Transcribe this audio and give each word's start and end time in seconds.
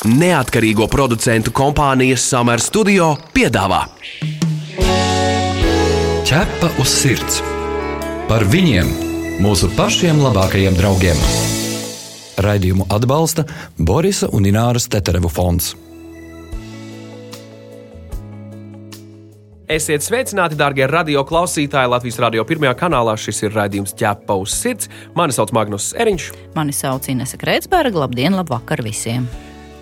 Neatkarīgo 0.00 0.86
producentu 0.88 1.52
kompānijas 1.52 2.22
Summer 2.24 2.60
Studio 2.64 3.10
piedāvā 3.36 3.82
Ķepa 6.24 6.70
uz 6.80 6.88
sirds 6.88 7.42
par 8.30 8.46
viņiem, 8.48 8.88
mūsu 9.44 9.68
pašiem 9.76 10.22
labākajiem 10.24 10.78
draugiem. 10.78 11.20
Raidījumu 12.40 12.86
atbalsta 12.88 13.44
Borisa 13.76 14.30
un 14.32 14.48
Ināras 14.48 14.88
Teterevu 14.88 15.28
fonds. 15.28 15.74
Esiet 19.68 20.06
sveicināti, 20.06 20.56
darbie 20.56 20.88
radio 20.88 21.26
klausītāji! 21.28 21.92
Latvijas 21.92 22.22
radio 22.24 22.46
pirmajā 22.48 22.72
kanālā 22.86 23.18
šis 23.20 23.44
ir 23.44 23.52
raidījums 23.58 23.92
ķepa 24.00 24.40
uz 24.40 24.56
sirds. 24.62 24.88
Mani 25.12 25.36
sauc 25.36 25.52
Magnus 25.52 25.92
Eriņš. 25.92 26.32
Mani 26.56 26.72
sauc 26.72 27.12
Inese 27.12 27.36
Kreitsberga. 27.36 28.06
Labdien, 28.06 28.40
labvakar 28.40 28.80
visiem! 28.86 29.28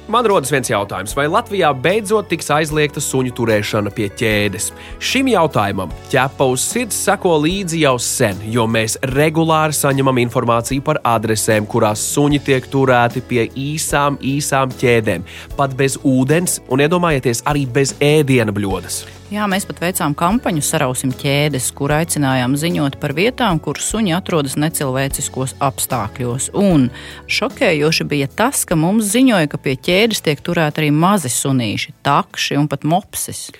Man 0.08 0.24
rodas 0.24 0.48
viens 0.48 0.70
jautājums, 0.70 1.12
vai 1.12 1.26
Latvijā 1.28 1.68
beidzot 1.84 2.30
tiks 2.30 2.46
aizliegta 2.54 3.00
suņu 3.04 3.34
turēšana 3.36 3.90
pie 3.92 4.06
ķēdes? 4.16 4.70
Šim 5.04 5.28
jautājumam 5.28 5.92
ķepa 6.08 6.46
uz 6.48 6.64
sirds 6.64 6.96
sako 7.04 7.34
līdzi 7.42 7.82
jau 7.82 7.92
sen, 8.00 8.40
jo 8.48 8.64
mēs 8.64 8.96
regulāri 9.12 9.76
saņemam 9.76 10.22
informāciju 10.24 10.86
par 10.86 11.02
adresēm, 11.12 11.68
kurās 11.68 12.06
suņi 12.14 12.40
tiek 12.48 12.70
turēti 12.72 13.20
pie 13.20 13.50
īsām, 13.52 14.16
īsām 14.24 14.72
ķēdēm, 14.80 15.28
pat 15.60 15.76
bez 15.76 16.00
ūdens 16.00 16.62
un, 16.72 16.88
iedomājieties, 16.88 17.44
arī 17.44 17.68
bez 17.68 17.92
ēdiena 18.00 18.56
bļodas. 18.56 19.02
Jā, 19.28 19.44
mēs 19.44 19.66
pat 19.68 19.82
veicām 19.82 20.14
kampaņu 20.16 20.62
Sarausim 20.64 21.10
ķēdes, 21.12 21.66
kur 21.76 21.92
aicinājām 21.92 22.54
ziņot 22.56 22.94
par 22.96 23.12
vietām, 23.12 23.58
kur 23.60 23.76
suņi 23.76 24.14
atrodas 24.16 24.54
necilvēciskos 24.56 25.52
apstākļos. 25.60 26.46
Un 26.56 26.86
šokējoši 27.28 28.06
bija 28.08 28.30
tas, 28.32 28.62
ka 28.64 28.78
mums 28.80 29.10
ziņoja, 29.12 29.50
ka 29.52 29.60
pie 29.60 29.74
ķēdes 29.76 30.24
tiek 30.24 30.40
turēti 30.40 30.80
arī 30.80 30.88
mazi 30.96 31.28
sunīši, 31.28 31.92
takši 32.08 32.56
un 32.56 32.70
pat 32.72 32.88
mopsis. 32.88 33.50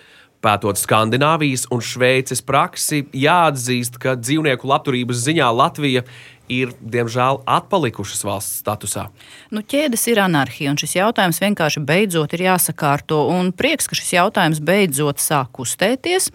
Pētot 0.40 0.80
Skandināvijas 0.80 1.66
un 1.74 1.84
Šveices 1.84 2.40
praksi, 2.48 3.02
jāatzīst, 3.12 4.00
ka 4.00 4.16
dzīvnieku 4.16 4.72
labturības 4.72 5.20
ziņā 5.28 5.52
Latvija 5.52 6.06
ir, 6.52 6.72
diemžēl, 6.80 7.42
atpalikušas 7.48 8.24
valsts 8.26 8.60
statusā. 8.62 9.08
Nu, 9.54 9.62
ķēdes 9.62 10.06
ir 10.10 10.20
anarhija, 10.24 10.72
un 10.72 10.78
šis 10.80 10.96
jautājums 10.98 11.40
vienkārši 11.42 11.82
beidzot 11.86 12.34
ir 12.36 12.44
jāsakārto. 12.48 13.20
Un 13.32 13.52
prieks, 13.56 13.88
ka 13.88 13.98
šis 13.98 14.14
jautājums 14.16 14.60
beidzot 14.64 15.22
sāk 15.22 15.52
kustēties. 15.58 16.30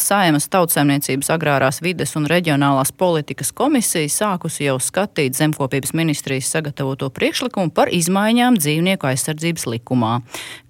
Saimas 0.00 0.48
tautsēmniecības 0.52 1.32
agrārās 1.34 1.82
vides 1.84 2.14
un 2.18 2.28
reģionālās 2.30 2.94
politikas 2.96 3.52
komisija 3.52 4.08
sākusi 4.12 4.68
jau 4.68 4.78
skatīt 4.82 5.38
zemkopības 5.38 5.94
ministrijas 5.98 6.50
sagatavoto 6.54 7.10
priekšlikumu 7.14 7.74
par 7.74 7.92
izmaiņām 7.94 8.58
dzīvnieku 8.62 9.10
aizsardzības 9.12 9.68
likumā. 9.74 10.14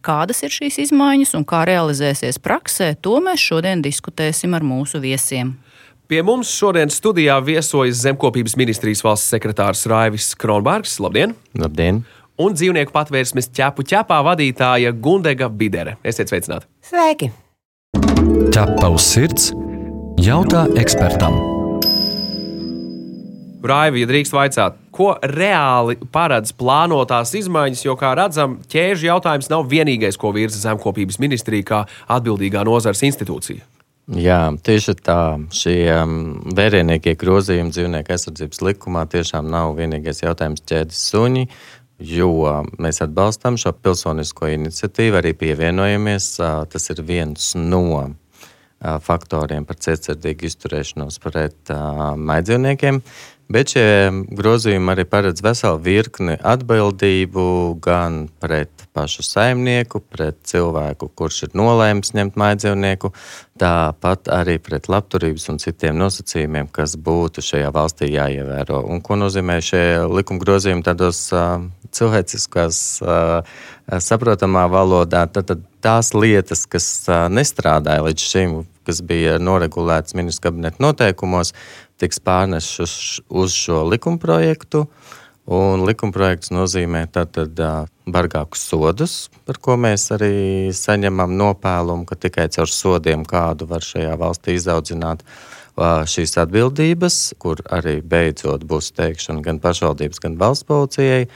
Kādas 0.04 0.42
ir 0.46 0.54
šīs 0.54 0.80
izmaiņas 0.88 1.34
un 1.36 1.44
kā 1.48 1.64
realizēsies 1.68 2.40
praksē, 2.40 2.94
to 3.02 3.18
mēs 3.24 3.42
šodien 3.42 3.82
diskutēsim 3.84 4.56
ar 4.56 4.64
mūsu 4.64 5.02
viesiem. 5.04 5.56
Pie 6.08 6.22
mums 6.24 6.48
šodien 6.56 6.88
studijā 6.88 7.34
viesojas 7.44 7.98
Zemkopības 8.00 8.54
ministrijas 8.56 9.02
valsts 9.04 9.28
sekretārs 9.28 9.82
Raivis 9.92 10.30
Kronbergs. 10.40 10.94
Labdien! 11.04 11.34
Labdien! 11.52 11.98
Un 12.40 12.56
dzīvnieku 12.56 12.94
patvērsmes 12.94 13.50
ķepu 13.52 13.84
ķepā 13.90 14.22
vadītāja 14.24 14.94
Gundega 15.04 15.50
Bidere. 15.52 15.98
Esiet 16.00 16.32
sveicināti! 16.32 16.64
Sveiki! 16.80 17.28
Ķepa 18.56 18.88
uz 18.88 19.04
sirds- 19.04 19.52
jautā 20.30 20.64
ekspertam! 20.80 21.36
Raivi, 23.68 24.00
ja 24.00 24.08
drīkst 24.08 24.32
vaicāt, 24.32 24.80
ko 24.88 25.12
reāli 25.20 26.00
paredz 26.08 26.56
plānotās 26.56 27.36
izmaiņas, 27.36 27.84
jo, 27.84 28.00
kā 28.00 28.16
redzam, 28.16 28.62
ķēžu 28.64 29.12
jautājums 29.12 29.52
nav 29.52 29.68
vienīgais, 29.68 30.16
ko 30.16 30.32
virza 30.32 30.70
Zemkopības 30.70 31.20
ministrija 31.20 31.68
kā 31.68 31.88
atbildīgā 32.08 32.64
nozars 32.64 33.04
institūcija. 33.04 33.60
Jā, 34.08 34.54
tieši 34.64 34.94
tā. 35.04 35.36
Šie 35.52 35.82
um, 35.92 36.38
vērienīgie 36.56 37.12
grozījumi 37.20 37.74
dzīvnieku 37.74 38.14
aizsardzības 38.14 38.62
likumā 38.64 39.02
tiešām 39.12 39.50
nav 39.52 39.74
vienīgais 39.76 40.22
jautājums 40.22 40.64
ķēdes 40.64 41.02
suņi, 41.10 41.42
jo 42.08 42.30
mēs 42.80 43.02
atbalstam 43.04 43.58
šo 43.60 43.74
pilsonisko 43.76 44.48
iniciatīvu, 44.54 45.18
arī 45.20 45.34
pievienojamies. 45.36 46.30
Tas 46.72 46.90
ir 46.94 47.04
viens 47.04 47.50
no 47.58 48.14
faktoriem 48.80 49.66
par 49.68 49.76
cietsirdīgu 49.82 50.48
izturēšanos 50.48 51.20
pret 51.20 51.74
maidzīvniekiem. 52.30 53.02
Bet 53.48 53.72
šie 53.72 54.10
grozījumi 54.36 54.92
arī 54.92 55.06
paredz 55.08 55.40
veselu 55.40 55.78
virkni 55.80 56.34
atbildību 56.36 57.44
gan 57.80 58.26
pret 58.42 58.84
pašu 58.92 59.24
saimnieku, 59.24 60.02
pret 60.04 60.36
cilvēku, 60.50 61.08
kurš 61.16 61.46
ir 61.46 61.56
nolēmis 61.56 62.12
ņemt 62.12 62.36
mājdzīvnieku, 62.36 63.10
tāpat 63.58 64.28
arī 64.34 64.58
pret 64.60 64.90
labturības 64.92 65.48
un 65.54 65.62
citiem 65.62 65.96
nosacījumiem, 65.96 66.68
kas 66.76 66.98
būtu 67.00 67.44
šajā 67.48 67.72
valstī 67.72 68.10
jāievēro. 68.12 68.82
Un 68.84 69.00
ko 69.00 69.16
nozīmē 69.16 69.62
šie 69.64 69.84
likuma 70.12 70.44
grozījumi 70.44 70.84
tādos 70.84 71.24
uh, 71.32 71.56
cilvēciskās, 71.88 72.82
uh, 73.00 73.64
saprotamā 73.96 74.68
valodā? 74.76 75.24
Tad, 75.32 75.48
tad 75.54 75.64
tās 75.80 76.12
lietas, 76.12 76.66
kas 76.68 76.90
uh, 77.08 77.30
nestrādāja 77.32 78.04
līdz 78.10 78.30
šim, 78.34 78.58
kas 78.88 79.00
bija 79.04 79.36
noregulētas 79.40 80.16
ministra 80.16 80.48
kabineta 80.48 80.80
noteikumos, 80.84 81.54
tiks 81.98 82.20
pārnests 82.22 82.80
uz, 82.84 82.94
uz 83.28 83.54
šo 83.54 83.84
likumprojektu. 83.90 84.86
Un 85.48 85.80
likumprojekts 85.88 86.50
nozīmē 86.52 87.06
tātad 87.08 87.56
bargākus 88.04 88.66
sodus, 88.68 89.14
par 89.48 89.56
ko 89.64 89.78
mēs 89.80 90.10
arī 90.12 90.68
saņemam 90.76 91.32
nopēlumu, 91.40 92.04
ka 92.08 92.18
tikai 92.20 92.50
caur 92.52 92.68
sodiem 92.68 93.24
kādu 93.24 93.68
var 93.70 93.84
šajā 93.84 94.12
valstī 94.20 94.58
izaudzināt 94.58 95.24
šīs 95.78 96.36
atbildības, 96.42 97.16
kur 97.40 97.62
arī 97.72 98.02
beidzot 98.04 98.66
būs 98.68 98.90
teikšana 98.98 99.40
gan 99.46 99.60
pašvaldības, 99.62 100.20
gan 100.20 100.36
valsts 100.36 100.68
policijai 100.68 101.28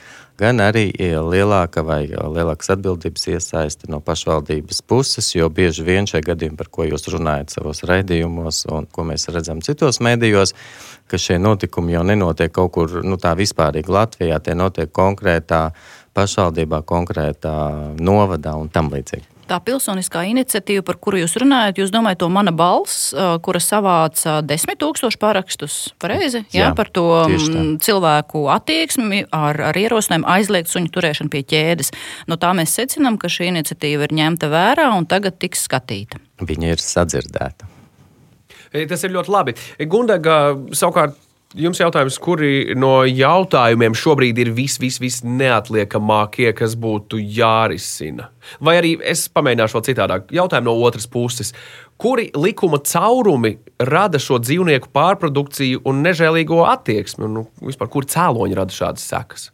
gan 0.43 0.61
arī 0.63 0.89
lielāka 0.99 1.85
vai 1.87 2.01
lielākas 2.11 2.73
atbildības 2.75 3.29
iesaisti 3.33 3.91
no 3.93 4.01
pašvaldības 4.05 4.83
puses, 4.91 5.31
jo 5.37 5.49
bieži 5.53 5.87
vien 5.87 6.09
šie 6.11 6.23
gadījumi, 6.27 6.59
par 6.59 6.71
ko 6.75 6.87
jūs 6.89 7.07
runājat 7.15 7.55
savos 7.55 7.85
raidījumos 7.89 8.65
un 8.75 8.89
ko 8.91 9.07
mēs 9.09 9.29
redzam 9.33 9.63
citos 9.65 10.03
mēdījos, 10.03 10.55
ka 11.11 11.21
šie 11.21 11.39
notikumi 11.43 11.95
jau 11.97 12.05
nenotiek 12.07 12.53
kaut 12.55 12.75
kur 12.77 13.03
nu, 13.07 13.19
tā 13.23 13.37
vispārīgi 13.39 13.93
Latvijā, 13.93 14.41
tie 14.43 14.59
notiek 14.59 14.91
konkrētā 14.93 15.69
pašvaldībā, 16.17 16.83
konkrētā 16.89 17.55
novadā 18.01 18.57
un 18.59 18.73
tam 18.73 18.91
līdzīgi 18.93 19.32
tā 19.53 19.59
pilsoniskā 19.65 20.25
iniciatīva, 20.31 20.85
par 20.87 20.99
kuru 21.03 21.21
jūs 21.23 21.37
runājat, 21.43 21.81
jūs 21.83 21.93
domājat, 21.93 22.23
to 22.23 22.29
mana 22.33 22.55
balss, 22.57 23.11
kura 23.45 23.61
savāca 23.63 24.39
desmit 24.47 24.81
tūkstošu 24.83 25.21
parakstus, 25.23 25.77
pareizi? 26.03 26.45
Jā, 26.55 26.69
jā, 26.69 26.71
par 26.79 26.91
to 26.95 27.07
mm, 27.27 27.77
cilvēku 27.85 28.47
attieksmi 28.55 29.27
ar, 29.35 29.61
ar 29.73 29.81
ierosinājumu 29.81 30.29
aizliegt 30.37 30.73
suņu 30.73 30.93
turēšanu 30.95 31.33
pie 31.33 31.45
ķēdes. 31.53 31.93
No 32.31 32.39
tā 32.41 32.55
mēs 32.57 32.75
secinām, 32.79 33.19
ka 33.21 33.31
šī 33.33 33.51
iniciatīva 33.53 34.09
ir 34.09 34.17
ņemta 34.23 34.51
vērā 34.53 34.89
un 34.97 35.09
tagad 35.11 35.39
tiks 35.43 35.67
skatīta. 35.69 36.21
Viņa 36.43 36.73
ir 36.75 36.83
sadzirdēta. 36.83 37.69
Tas 38.89 39.05
ir 39.05 39.13
ļoti 39.13 39.33
labi. 39.33 39.55
Gundaga 39.91 40.39
savukārt 40.73 41.19
Jums 41.53 41.77
jautājums, 41.77 42.17
kuri 42.17 42.73
no 42.81 43.03
jautājumiem 43.05 43.93
šobrīd 43.93 44.39
ir 44.41 44.51
vis, 44.57 44.79
vis, 44.81 44.97
vis 45.03 45.19
neatliekamākie, 45.21 46.47
kas 46.57 46.73
būtu 46.81 47.19
jārisina? 47.21 48.31
Vai 48.65 48.79
arī 48.79 48.95
es 49.05 49.27
pamēģināšu 49.29 49.77
vēl 49.77 49.85
citādāk. 49.91 50.33
Jautājumu 50.33 50.71
no 50.71 50.87
otras 50.87 51.05
puses. 51.13 51.53
Kuri 52.01 52.31
likuma 52.33 52.81
caurumi 52.81 53.59
rada 53.85 54.17
šo 54.23 54.41
dzīvnieku 54.41 54.89
pārprodukciju 54.97 55.83
un 55.85 56.01
nežēlīgo 56.07 56.63
attieksmi? 56.71 57.29
Nu, 57.29 57.45
vispār, 57.61 57.93
kur 57.93 58.09
cēloņi 58.09 58.57
rada 58.57 58.73
šādas 58.73 59.05
sekas? 59.13 59.51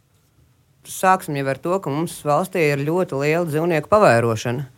Sāksim 0.87 1.35
jau 1.35 1.51
ar 1.51 1.59
to, 1.59 1.75
ka 1.83 1.91
mums 1.91 2.15
valstī 2.23 2.63
ir 2.69 2.87
ļoti 2.87 3.19
liela 3.19 3.43
dzīvnieku 3.49 3.91
pavērošana. 3.91 4.69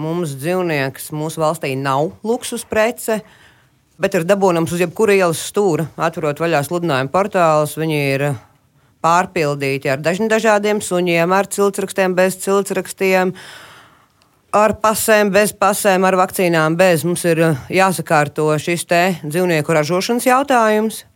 Mums 0.00 0.32
dzīvnieks 0.40 1.12
mūsu 1.12 1.44
valstī 1.44 1.76
nav 1.76 2.14
luksus 2.24 2.64
prece. 2.64 3.20
Uh, 3.20 3.38
bet 4.02 4.16
ir 4.18 4.26
dabūnams 4.26 4.72
uz 4.74 4.82
jebkura 4.82 5.14
ielas 5.14 5.42
stūra. 5.46 5.86
Atverot 5.94 6.42
vaļā 6.42 6.64
sludinājumu 6.66 7.12
portālus, 7.12 7.76
viņi 7.78 8.00
ir 8.14 8.24
pārpildīti 9.02 9.90
ar 9.90 10.02
dažādiem 10.02 10.82
suņiem, 10.82 11.34
ar 11.34 11.50
ciltsrakstiem, 11.50 12.16
bez 12.18 12.38
ciltsrakstiem. 12.42 13.34
Ar 14.52 14.74
pasēm, 14.82 15.30
bez 15.32 15.54
pasēm, 15.56 16.04
ar 16.04 16.18
vakcīnām, 16.20 16.74
bez. 16.76 17.06
Mums 17.08 17.22
ir 17.24 17.40
jāsakārto 17.72 18.50
šis 18.60 18.84
te 18.84 19.00
dzīvnieku 19.22 19.72
ražošanas 19.72 20.28
jautājums. 20.28 21.06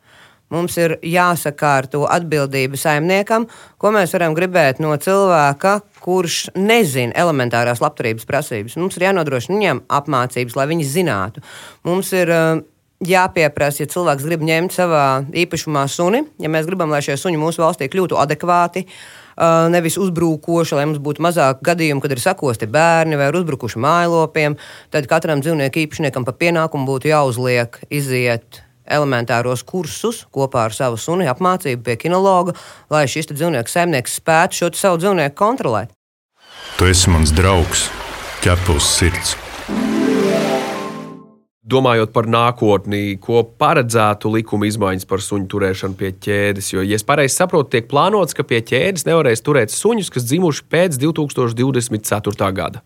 Mums 0.55 0.77
ir 0.79 0.95
jāsakārto 1.03 2.05
atbildība 2.07 2.79
saimniekam, 2.79 3.49
ko 3.83 3.91
mēs 3.91 4.15
varam 4.15 4.35
gribēt 4.37 4.79
no 4.79 4.93
cilvēka, 4.95 5.81
kurš 6.05 6.37
nezina 6.55 7.11
elementārās 7.19 7.83
labturības 7.83 8.29
prasības. 8.31 8.79
Mums 8.79 8.97
ir 8.97 9.09
jānodrošina 9.09 9.59
viņiem 9.59 9.83
apmācības, 9.99 10.55
lai 10.55 10.69
viņi 10.71 10.87
zinātu. 10.87 11.43
Mums 11.91 12.15
ir 12.15 12.31
uh, 12.31 12.63
jāpieprasa, 13.05 13.85
ja 13.85 13.91
cilvēks 13.93 14.25
grib 14.27 14.43
ņemt 14.47 14.75
savā 14.75 15.05
īpašumā 15.37 15.85
suni, 15.91 16.23
ja 16.41 16.51
mēs 16.53 16.69
gribam, 16.69 16.93
lai 16.93 17.03
šie 17.05 17.19
suņi 17.21 17.41
mūsu 17.41 17.63
valstī 17.65 17.91
kļūtu 17.93 18.19
adekvāti. 18.21 18.87
nevis 19.69 19.99
uzbrukoša, 20.01 20.77
lai 20.77 20.87
mums 20.87 20.99
būtu 20.99 21.21
mazāk 21.21 21.61
gadījumu, 21.61 22.01
kad 22.01 22.13
ir 22.13 22.21
sakosti 22.21 22.67
bērni 22.67 23.19
vai 23.21 23.29
uzbrukuši 23.29 23.79
mājlopiem. 23.79 24.57
Tad 24.91 25.07
katram 25.07 25.43
dzīvnieku 25.45 25.85
īpašniekam 25.85 26.25
pa 26.25 26.33
pienākumu 26.33 26.89
būtu 26.89 27.13
jāuzliek 27.13 27.77
iziet 27.91 28.63
elementāros 28.87 29.63
kursus 29.67 30.25
kopā 30.33 30.65
ar 30.71 30.73
savu 30.73 30.97
suni, 30.97 31.29
apmācību 31.29 31.83
pie 31.83 31.97
kinologa, 31.97 32.55
lai 32.89 33.05
šis 33.05 33.29
dzīvnieku 33.35 33.69
saimnieks 33.69 34.17
spētu 34.23 34.63
šo 34.63 34.73
savu 34.73 35.03
dzīvnieku 35.03 35.37
kontrolēt. 35.37 35.93
Tu 36.79 36.89
esi 36.89 37.13
mans 37.13 37.35
draugs, 37.37 37.91
ķepus 38.41 38.93
sirds. 38.97 39.37
Domājot 41.67 42.13
par 42.15 42.29
nākotni, 42.31 43.17
ko 43.19 43.41
paredzētu 43.59 44.31
likuma 44.37 44.69
izmaiņas 44.69 45.09
par 45.11 45.23
suņu 45.25 45.49
turēšanu 45.51 45.99
pie 45.99 46.13
ķēdes, 46.15 46.69
jo, 46.77 46.85
ja 46.87 46.95
es 46.95 47.03
pareizi 47.07 47.35
saprotu, 47.41 47.73
tiek 47.73 47.89
plānots, 47.91 48.37
ka 48.39 48.47
pie 48.47 48.61
ķēdes 48.63 49.03
nevarēs 49.09 49.43
turēt 49.43 49.75
suņus, 49.75 50.13
kas 50.15 50.29
dzimuši 50.29 50.63
pēc 50.71 51.01
2024. 51.03 52.53
gada. 52.55 52.85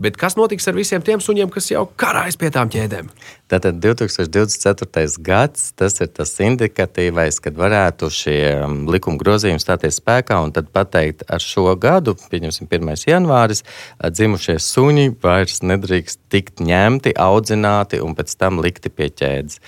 Bet 0.00 0.16
kas 0.16 0.38
notiks 0.38 0.64
ar 0.70 0.76
visiem 0.76 1.02
tiem 1.04 1.20
suņiem, 1.20 1.50
kas 1.52 1.68
jau 1.70 1.84
karājas 2.00 2.38
pie 2.40 2.48
tām 2.54 2.70
ķēdēm? 2.72 3.10
Tātad 3.52 3.76
2024. 3.84 5.20
gads 5.20 5.70
tas 5.76 5.98
ir 6.00 6.08
tas 6.16 6.32
indikatīvais, 6.40 7.38
kad 7.44 7.58
varētu 7.60 8.08
šie 8.12 8.38
um, 8.64 8.78
likuma 8.90 9.20
grozījumi 9.20 9.60
stāties 9.60 10.00
spēkā 10.00 10.40
un 10.44 10.54
tad 10.56 10.70
pateikt, 10.72 11.26
ar 11.28 11.44
šo 11.44 11.74
gadu, 11.80 12.16
pieņemsim, 12.32 12.70
1. 12.72 12.94
janvāris, 13.10 13.64
dzimušie 14.00 14.56
suņi 14.62 15.10
vairs 15.22 15.60
nedrīkst 15.60 16.22
tikt 16.32 16.64
ņemti, 16.64 17.12
audzināti 17.20 18.00
un 18.00 18.16
pēc 18.16 18.32
tam 18.40 18.62
likti 18.64 18.92
pie 18.92 19.10
ķēdes. 19.12 19.60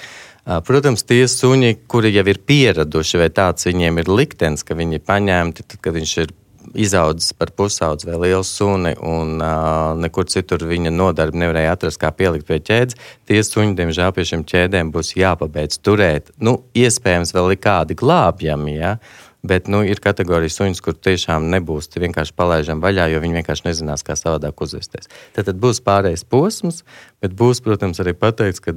Protams, 0.45 1.05
tie 1.09 1.23
suņi, 1.29 1.87
kuri 1.89 2.11
jau 2.13 2.25
ir 2.29 2.41
pieraduši, 2.45 3.21
vai 3.23 3.31
tāds 3.33 3.65
viņiem 3.65 4.03
ir 4.03 4.11
liktenis, 4.13 4.65
ka 4.65 4.77
viņi 4.77 4.99
ir 4.99 5.05
paņemti, 5.05 5.65
tad, 5.65 5.81
kad 5.85 5.97
viņš 5.97 6.17
ir 6.21 6.35
izaudzis 6.75 7.35
par 7.37 7.53
pusaudzi 7.57 8.09
vai 8.09 8.19
lielu 8.27 8.45
suni, 8.47 8.95
un 9.01 9.37
uh, 9.39 9.93
nekur 10.01 10.29
citur 10.31 10.65
viņa 10.69 10.93
nodarbi 10.95 11.43
nevarēja 11.43 11.75
atrast, 11.77 12.01
kā 12.03 12.13
pielikt 12.17 12.49
pie 12.49 12.61
ķēdes. 12.65 12.99
Tie 13.29 13.43
suņi, 13.45 13.77
diemžēl, 13.79 14.15
pie 14.17 14.27
šiem 14.31 14.47
ķēdēm 14.49 14.91
būs 14.95 15.15
jāpabeidz 15.19 15.79
turēt. 15.85 16.33
Nu, 16.41 16.63
iespējams, 16.77 17.35
vēl 17.37 17.55
ir 17.55 17.63
kādi 17.63 17.99
glābjami. 18.01 18.77
Ja? 18.79 18.97
Bet 19.45 19.69
nu, 19.69 19.83
ir 19.85 20.01
kategorijas 20.01 20.57
suņus, 20.57 20.81
kur 20.81 20.97
tiešām 20.97 21.51
nebūs 21.53 21.91
vienkārši 21.93 22.33
palaidām 22.33 22.81
vaļā, 22.81 23.11
jo 23.13 23.21
viņi 23.21 23.43
vienkārši 23.43 23.67
nezinās, 23.67 24.05
kā 24.07 24.17
savādāk 24.17 24.63
uzvesties. 24.65 25.11
Tad, 25.37 25.51
tad 25.51 25.59
būs 25.61 25.83
pārējais 25.85 26.25
posms, 26.25 26.81
bet 27.21 27.37
būs, 27.37 27.61
protams, 27.65 28.01
arī 28.01 28.17
pateikts, 28.17 28.65
ka 28.65 28.73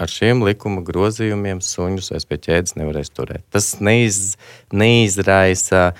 ar 0.00 0.08
šiem 0.10 0.44
likuma 0.46 0.82
grozījumiem 0.86 1.60
suņus 1.64 2.10
vairs 2.14 2.26
pie 2.28 2.38
ķēdes 2.46 2.76
nevarēs 2.78 3.12
turēt. 3.12 3.44
Tas 3.52 3.74
neiz, 3.84 4.34
neizraisa 4.72 5.90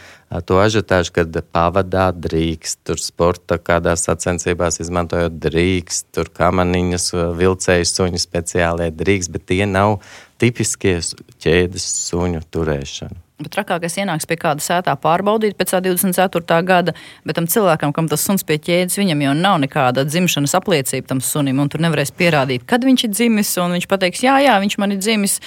to 0.47 0.61
ažiotāžu, 0.63 1.15
kad 1.19 1.41
pavadā 1.53 2.09
drīkst, 2.15 2.81
tur 2.87 3.01
sporta 3.03 3.59
kādās 3.61 4.07
sacensībās 4.09 4.81
izmantojot 4.83 5.37
drīkst, 5.43 6.11
tur 6.17 6.31
kamaniņas, 6.37 7.11
vilcēju 7.41 7.89
suņu 7.93 8.23
speciālie 8.23 8.91
drīkst, 8.95 9.35
bet 9.35 9.49
tie 9.51 9.65
nav 9.69 9.99
tipiskie 10.41 10.99
ķēdes 11.43 11.91
suņu 12.07 12.47
turēšana. 12.55 13.30
Bet 13.41 13.55
trakākais 13.55 13.97
ienāks 14.03 14.29
pie 14.29 14.37
kāda 14.41 14.61
sētā 14.65 14.95
pārbaudīt 15.01 15.57
pēc 15.59 15.73
24. 15.81 16.59
gada, 16.69 16.95
bet 17.25 17.39
tam 17.39 17.49
cilvēkam, 17.51 17.95
kam 17.97 18.09
tas 18.11 18.25
suns 18.27 18.45
pie 18.47 18.59
ķēdes, 18.61 18.99
viņam 19.01 19.25
jau 19.25 19.35
nav 19.39 19.61
nekāda 19.65 20.05
dzimšanas 20.09 20.57
apliecība 20.59 21.09
tam 21.15 21.23
sunim, 21.25 21.61
un 21.63 21.71
tur 21.73 21.81
nevarēs 21.81 22.13
pierādīt, 22.17 22.67
kad 22.69 22.85
viņš 22.85 23.07
ir 23.09 23.15
dzimis. 23.15 23.53
Viņš 23.61 23.87
pateiks, 23.89 24.25
jā, 24.25 24.37
jā, 24.45 24.57
viņš 24.61 24.77
man 24.83 24.93
ir 24.93 25.01
dzimis 25.01 25.39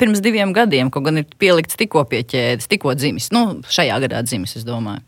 pirms 0.00 0.20
diviem 0.24 0.52
gadiem, 0.56 0.90
kaut 0.92 1.06
gan 1.06 1.22
ir 1.22 1.28
pielikts 1.40 1.78
tikko 1.80 2.04
pie 2.10 2.24
ķēdes, 2.28 2.68
tikko 2.70 2.96
dzimis. 2.98 3.30
Nu, 3.34 3.60
šajā 3.70 4.00
gadā 4.04 4.24
dzimis, 4.26 4.58
es 4.60 4.66
domāju. 4.68 5.04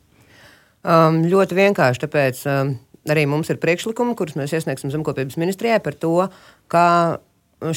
Um, 0.82 1.20
ļoti 1.30 1.58
vienkārši, 1.58 2.02
tāpēc 2.02 2.40
um, 2.50 2.72
arī 3.12 3.26
mums 3.30 3.50
ir 3.52 3.60
priekšlikumi, 3.62 4.16
kurus 4.18 4.34
mēs 4.38 4.54
iesniegsim 4.56 4.90
Zemkopības 4.90 5.38
ministrijai 5.38 5.78
par 5.84 5.94
to, 5.98 6.16
kā 6.72 6.86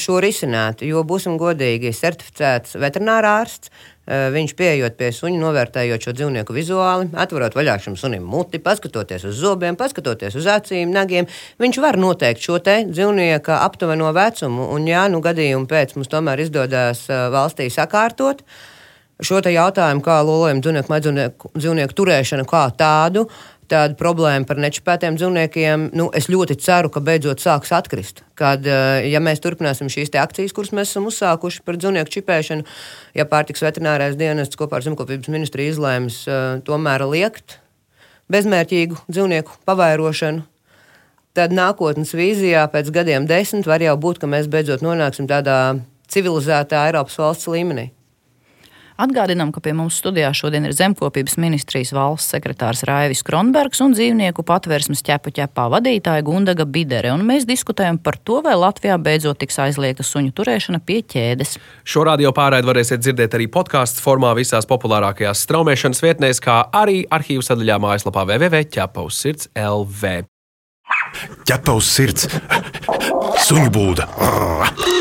šo 0.00 0.20
risināt. 0.22 0.82
Jo 0.82 1.04
būsim 1.06 1.38
godīgi, 1.40 1.94
certificēts 1.94 2.74
veterinārārsts 2.82 3.70
Eh, 4.06 4.28
viņš 4.30 4.52
pieejot 4.54 4.94
pie 4.94 5.08
suņa, 5.10 5.38
novērtējot 5.42 6.04
šo 6.06 6.12
dzīvnieku 6.14 6.54
vizuāli, 6.54 7.08
atverot 7.18 7.56
vaļā 7.58 7.72
šim 7.82 7.96
sunim 7.98 8.22
muti, 8.22 8.60
paskatoties 8.62 9.24
uz 9.26 9.40
zobiem, 9.40 9.74
paskatoties 9.74 10.36
uz 10.38 10.46
acīm, 10.46 10.92
nagiem. 10.94 11.26
Viņš 11.58 11.80
var 11.82 11.98
noteikt 11.98 12.44
šo 12.44 12.60
dzīvnieku 12.62 13.50
aptuveno 13.56 14.12
vecumu, 14.14 14.68
un, 14.76 14.86
ja 14.86 15.08
nu 15.10 15.18
gadījumu 15.24 15.66
pēc 15.66 15.96
mums 15.98 16.12
tomēr 16.12 16.44
izdodas 16.44 17.02
eh, 17.10 17.26
valstī 17.34 17.66
sakārtot 17.66 18.46
šo 19.26 19.42
jautājumu, 19.42 20.04
kā 20.06 20.20
lolojumu 20.22 20.62
dzīvnieku, 20.62 21.50
dzīvnieku, 21.58 21.98
turēšanu 21.98 22.46
kā 22.46 22.62
tādu, 22.78 23.26
tāda 23.70 23.96
problēma 23.98 24.46
par 24.48 24.60
nečipētiem 24.62 25.18
dzīvniekiem, 25.18 25.90
nu, 25.96 26.08
es 26.16 26.28
ļoti 26.32 26.56
ceru, 26.62 26.90
ka 26.92 27.02
beidzot 27.04 27.42
sāks 27.42 27.72
atkrist. 27.74 28.22
Kad, 28.38 28.66
eh, 28.66 29.06
ja 29.10 29.20
mēs 29.22 29.42
turpināsim 29.44 29.90
šīs 29.92 30.14
akcijas, 30.16 30.54
kuras 30.56 30.72
mēs 30.76 30.92
esam 30.92 31.08
uzsākuši 31.10 31.62
par 31.66 31.78
dzīvnieku 31.80 32.14
čipēšanu, 32.16 32.66
ja 33.18 33.26
pārtiks 33.28 33.64
veterinārais 33.64 34.18
dienests 34.18 34.58
kopā 34.58 34.78
ar 34.78 34.86
Zemkopības 34.86 35.32
ministriju 35.32 35.74
izlēms 35.74 36.22
uh, 36.28 36.60
tomēr 36.66 37.06
liekt 37.10 37.58
bezmērķīgu 38.32 39.06
dzīvnieku 39.08 39.60
pavairošanu, 39.66 40.44
tad 41.36 41.52
nākotnes 41.54 42.14
vīzijā 42.16 42.64
pēc 42.72 42.90
gadiem 42.94 43.26
desmit 43.28 43.68
var 43.68 43.82
jau 43.84 43.96
būt, 44.00 44.22
ka 44.22 44.30
mēs 44.30 44.48
beidzot 44.50 44.82
nonāksim 44.84 45.28
tādā 45.30 45.78
civilizētā 46.10 46.86
Eiropas 46.88 47.18
valsts 47.20 47.50
līmenī. 47.50 47.90
Atgādinām, 48.96 49.50
ka 49.52 49.60
pie 49.60 49.74
mums 49.76 49.98
studijā 50.00 50.30
šodien 50.32 50.64
ir 50.64 50.72
Zemkopības 50.72 51.34
ministrijas 51.40 51.90
valsts 51.92 52.32
sekretārs 52.32 52.80
Raivis 52.88 53.20
Kronbergs 53.26 53.82
un 53.84 53.92
dzīvnieku 53.92 54.40
patvērsmes 54.48 55.04
ķepa 55.04 55.34
ķepā 55.36 55.66
vadītāja 55.74 56.24
Gundaga 56.24 56.64
Bidere. 56.64 57.12
Un 57.12 57.26
mēs 57.28 57.44
diskutējam 57.48 57.98
par 58.00 58.16
to, 58.16 58.40
vai 58.46 58.54
Latvijā 58.56 58.96
beidzot 58.96 59.42
tiks 59.42 59.60
aizliegta 59.66 60.06
suņu 60.06 60.32
turēšana 60.36 60.80
pie 60.80 61.02
ķēdes. 61.04 61.58
Šo 61.84 62.06
radio 62.08 62.32
pārraidi 62.36 62.70
varēsiet 62.72 63.04
dzirdēt 63.04 63.36
arī 63.36 63.50
podkāstu 63.52 64.00
formā 64.00 64.32
visās 64.38 64.68
populārākajās 64.70 65.44
straumēšanas 65.44 66.00
vietnēs, 66.06 66.40
kā 66.40 66.62
arī 66.72 67.04
arhīvu 67.12 67.44
sadaļā 67.44 67.76
mājaslapā 67.84 68.24
www.ķepausirds 68.32 69.52
LV. 69.60 70.16
Ķepa 71.44 71.76
uz 71.76 71.92
sirds, 71.92 72.30
suņu 73.44 73.72
būda! 73.76 74.95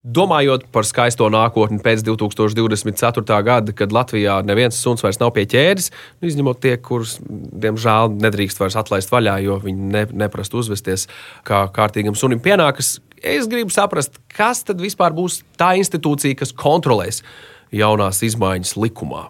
Domājot 0.00 0.62
par 0.72 0.86
skaisto 0.88 1.26
nākotni 1.28 1.76
pēc 1.84 2.00
2024. 2.06 3.34
gada, 3.44 3.72
kad 3.76 3.92
Latvijā 3.92 4.38
neviens 4.48 4.78
suns 4.80 5.04
vairs 5.04 5.18
nav 5.20 5.34
pie 5.36 5.44
ķēdes, 5.44 5.90
nu, 6.22 6.30
izņemot 6.30 6.62
tie, 6.62 6.78
kurus, 6.80 7.18
diemžēl, 7.20 8.14
nedrīkst 8.24 8.62
vairs 8.62 8.78
atlaist 8.80 9.12
vaļā, 9.12 9.34
jo 9.44 9.58
viņi 9.60 9.90
ne, 9.92 10.06
neprast 10.22 10.56
uzvesties 10.56 11.04
kā 11.44 11.66
kārtīgam 11.76 12.16
sunim 12.16 12.40
pienākas, 12.40 12.94
es 13.20 13.44
gribu 13.52 13.76
saprast, 13.76 14.16
kas 14.32 14.64
tad 14.64 14.80
vispār 14.80 15.12
būs 15.12 15.42
tā 15.60 15.74
institūcija, 15.82 16.38
kas 16.40 16.56
kontrolēs 16.56 17.20
jaunās 17.68 18.22
izmaiņas 18.24 18.78
likumā. 18.80 19.26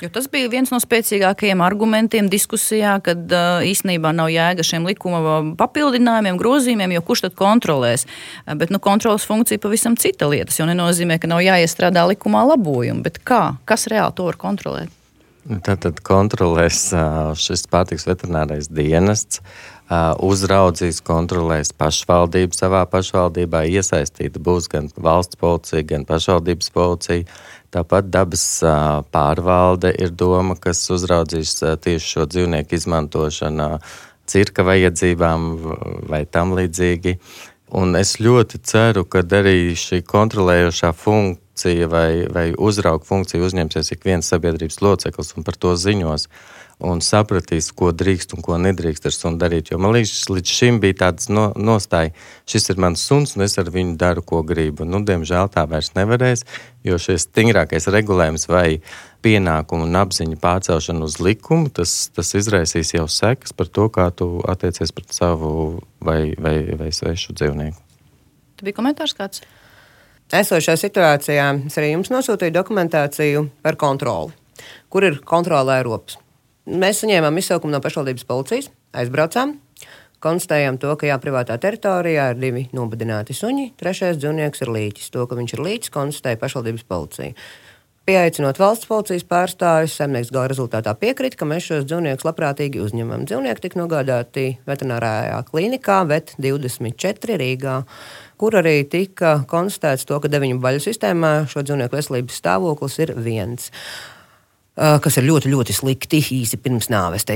Jo 0.00 0.08
tas 0.08 0.30
bija 0.32 0.48
viens 0.48 0.70
no 0.72 0.78
spēcīgākajiem 0.80 1.60
argumentiem 1.60 2.30
diskusijā, 2.32 2.94
kad 3.04 3.20
uh, 3.36 3.60
īstenībā 3.68 4.14
nav 4.16 4.30
jēga 4.32 4.64
šiem 4.64 4.86
likuma 4.88 5.40
papildinājumiem, 5.60 6.38
grozījumiem, 6.40 6.94
jo 6.96 7.02
kurš 7.04 7.26
tad 7.26 7.36
kontrolēs. 7.36 8.06
Uh, 8.46 8.54
bet 8.56 8.72
nu, 8.72 8.80
kontrolas 8.80 9.26
funkcija 9.28 9.60
pavisam 9.60 9.98
cita 10.00 10.30
lieta. 10.30 10.48
Tas 10.48 10.62
nenozīmē, 10.70 11.18
ka 11.20 11.28
nav 11.28 11.42
jāiestrādā 11.44 12.06
likumā 12.14 12.46
labojumi. 12.54 13.04
Bet 13.04 13.20
kā? 13.28 13.42
Kas 13.68 13.90
reāli 13.92 14.16
to 14.16 14.30
var 14.30 14.40
kontrolēt? 14.40 14.96
Tātad 15.66 16.00
kontrolēs 16.04 16.86
uh, 16.96 17.36
šis 17.36 17.66
pārtiks 17.68 18.08
veterinārais 18.08 18.72
dienests 18.72 19.44
uzraudzīs, 20.22 21.00
kontrolēs 21.02 21.72
pašvaldību 21.74 22.54
savā 22.54 22.84
pašvaldībā. 22.86 23.64
Iesaistīta 23.66 24.38
būs 24.38 24.68
gan 24.70 24.86
valsts 24.94 25.38
policija, 25.40 25.82
gan 25.82 26.04
pašvaldības 26.06 26.70
policija. 26.70 27.24
Tāpat 27.70 28.08
dabas 28.10 28.44
pārvalde 29.14 29.92
ir 30.02 30.10
doma, 30.10 30.56
kas 30.58 30.82
uzraudzīs 30.90 31.54
tieši 31.60 32.14
šo 32.16 32.26
dzīvnieku 32.26 32.74
izmantošanu 32.74 33.68
cirka 34.30 34.64
vajadzībām 34.66 35.46
vai 36.10 36.24
tam 36.26 36.56
līdzīgi. 36.58 37.16
Un 37.78 37.94
es 37.94 38.16
ļoti 38.18 38.58
ceru, 38.66 39.04
ka 39.06 39.22
arī 39.22 39.76
šī 39.78 40.02
kontrolējošā 40.06 40.90
funkcija 40.98 41.49
vai, 41.90 42.26
vai 42.32 42.46
uzrauga 42.56 43.04
funkcija 43.08 43.44
uzņemsies 43.44 43.92
ik 43.94 44.06
viens 44.08 44.30
sabiedrības 44.32 44.80
loceklis 44.84 45.34
un 45.36 45.46
par 45.46 45.58
to 45.60 45.76
ziņos. 45.76 46.26
Uh, 46.26 46.60
un 46.80 47.02
sapratīs, 47.04 47.68
ko 47.76 47.90
drīkst 47.92 48.32
un 48.34 48.44
ko 48.44 48.56
nedrīkst 48.60 49.08
ar 49.08 49.14
sunu 49.14 49.40
darīt. 49.40 49.70
Jo 49.72 49.78
man 49.82 49.92
liekas, 49.94 50.24
līdz 50.32 50.54
šim 50.56 50.80
bija 50.82 50.96
tāds 51.04 51.28
no, 51.32 51.50
nostāja, 51.56 52.14
šis 52.48 52.72
ir 52.72 52.80
mans 52.80 53.04
suns, 53.04 53.36
un 53.36 53.44
es 53.44 53.58
ar 53.60 53.68
viņu 53.72 53.96
daru, 54.00 54.24
ko 54.26 54.40
gribu. 54.46 54.86
Nu, 54.88 55.02
diemžēl 55.06 55.50
tā 55.52 55.66
vairs 55.70 55.92
nevarēs, 55.96 56.46
jo 56.86 56.96
šis 57.00 57.28
stingrākais 57.28 57.90
regulējums 57.92 58.48
vai 58.50 58.80
pienākumu 59.24 59.84
un 59.88 60.00
apziņu 60.00 60.40
pārcelšana 60.40 61.04
uz 61.04 61.20
likumu, 61.20 61.68
tas, 61.76 62.08
tas 62.16 62.32
izraisīs 62.38 62.94
jau 62.96 63.06
sekas 63.12 63.52
par 63.56 63.68
to, 63.68 63.90
kā 63.92 64.08
tu 64.16 64.32
attiecies 64.48 64.94
pret 64.96 65.12
savu 65.12 65.52
vai, 66.00 66.32
vai, 66.40 66.56
vai 66.80 66.92
svešu 66.96 67.36
dzīvnieku. 67.36 67.88
Tu 68.56 68.68
biji 68.68 68.80
komentārs 68.80 69.16
kāds? 69.16 69.44
Esošajā 70.30 70.78
situācijā 70.78 71.44
es 71.66 71.76
arī 71.80 71.88
jums 71.90 72.12
nosūtīju 72.12 72.54
dokumentāciju 72.54 73.48
par 73.66 73.74
kontroli. 73.74 74.30
Kur 74.86 75.02
ir 75.08 75.16
kontrolē 75.26 75.80
ropas? 75.82 76.20
Mēs 76.70 77.00
saņēmām 77.02 77.40
izsaukumu 77.40 77.74
no 77.74 77.80
pašvaldības 77.82 78.28
policijas, 78.28 78.68
aizbraucām. 78.94 79.56
Konstatējām 80.22 80.78
to, 80.78 80.92
ka 81.00 81.08
jā, 81.08 81.16
privātā 81.18 81.56
teritorijā 81.58 82.28
ir 82.30 82.38
divi 82.38 82.62
nobadināti 82.76 83.34
suņi. 83.34 83.72
Trešais 83.80 84.20
dzīvnieks 84.20 84.62
ir 84.62 84.70
līķis. 84.76 85.10
To, 85.16 85.26
ka 85.26 85.34
viņš 85.34 85.56
ir 85.56 85.64
līķis, 85.66 85.94
konstatēja 85.98 86.38
pašvaldības 86.44 86.86
policija. 86.86 87.34
Pieaicinot 88.10 88.58
valsts 88.58 88.88
policijas 88.90 89.22
pārstāvis, 89.22 89.92
saimnieks 89.94 90.32
gala 90.34 90.48
rezultātā 90.50 90.96
piekrita, 90.98 91.36
ka 91.38 91.46
mēs 91.46 91.68
šos 91.68 91.84
dzīvniekus 91.86 92.26
labprātīgi 92.26 92.80
uzņemam. 92.82 93.22
Dzīvnieki 93.28 93.62
tika 93.62 93.78
nogādāti 93.78 94.46
veterinārajā 94.66 95.36
klīnikā 95.46 96.00
VET 96.10 96.32
24 96.42 97.38
Rīgā, 97.38 97.76
kur 98.34 98.58
arī 98.58 98.80
tika 98.90 99.36
konstatēts 99.46 100.10
to, 100.10 100.18
ka 100.18 100.32
deviņu 100.32 100.58
baļu 100.58 100.82
sistēmā 100.88 101.32
šo 101.54 101.62
dzīvnieku 101.62 102.00
veselības 102.00 102.42
stāvoklis 102.42 102.98
ir 103.06 103.14
viens 103.14 103.70
kas 104.74 105.22
ir 105.22 105.30
ļoti, 105.30 105.54
ļoti 105.54 105.76
slikti 105.76 106.18
īsi 106.40 106.58
pirms 106.58 106.90
nāves. 106.90 107.30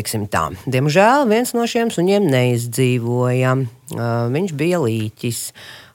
Diemžēl 0.66 1.30
viens 1.30 1.54
no 1.54 1.70
šiem 1.70 1.94
suņiem 1.94 2.26
neizdzīvoja. 2.34 3.58
Viņš 4.34 4.58
bija 4.58 4.82
līķis. 4.82 5.44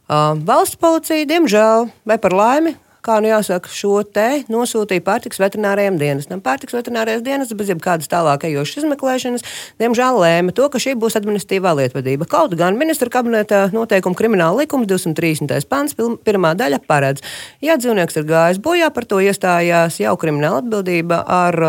Valsts 0.08 0.80
policija, 0.80 1.28
diemžēl, 1.28 1.90
vai 2.08 2.20
par 2.22 2.38
laimi, 2.38 2.80
kā 3.06 3.20
nu 3.24 3.30
jāsaka, 3.32 3.72
šo 3.72 4.02
te 4.04 4.44
nosūtīja 4.52 5.04
pārtiks 5.06 5.40
veterinārajam 5.42 6.00
dienestam. 6.00 6.42
Pārtiks 6.44 6.76
veterinārijas 6.76 7.24
dienas 7.26 7.54
bez 7.58 7.72
jebkādas 7.72 8.10
tālāk 8.12 8.48
ejošas 8.50 8.84
izmeklēšanas, 8.84 9.46
diemžēl 9.82 10.20
lēma 10.24 10.56
to, 10.56 10.70
ka 10.72 10.82
šī 10.82 10.96
būs 11.00 11.18
administratīvā 11.20 11.76
lietvedība. 11.82 12.28
Kaut 12.30 12.56
gan 12.60 12.80
ministra 12.80 13.12
kabineta 13.14 13.68
noteikuma 13.76 14.18
krimināla 14.20 14.64
likuma 14.64 14.90
230. 14.90 15.70
pants, 15.70 15.96
pirmā 16.26 16.56
daļa 16.60 16.82
paredz, 16.90 17.24
ja 17.66 17.78
dzīvnieks 17.80 18.20
ir 18.20 18.28
gājis 18.30 18.64
bojā, 18.64 18.92
par 18.94 19.08
to 19.10 19.22
iestājās 19.24 20.02
jau 20.04 20.18
krimināla 20.20 20.64
atbildība 20.64 21.24
ar 21.24 21.64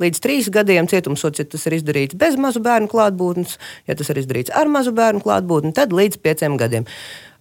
līdz 0.00 0.20
trīs 0.24 0.50
gadiem 0.52 0.88
cietumsots, 0.90 1.42
ja 1.42 1.48
tas 1.48 1.66
ir 1.68 1.76
izdarīts 1.78 2.18
bez 2.20 2.38
mazu 2.40 2.62
bērnu 2.64 2.88
klātbūtnes, 2.90 3.56
ja 3.88 3.96
tas 3.98 4.10
ir 4.12 4.22
izdarīts 4.22 4.52
ar 4.56 4.70
mazu 4.72 4.94
bērnu 4.96 5.22
klātbūtni, 5.24 5.74
tad 5.76 5.92
līdz 5.96 6.20
pieciem 6.24 6.56
gadiem. 6.60 6.88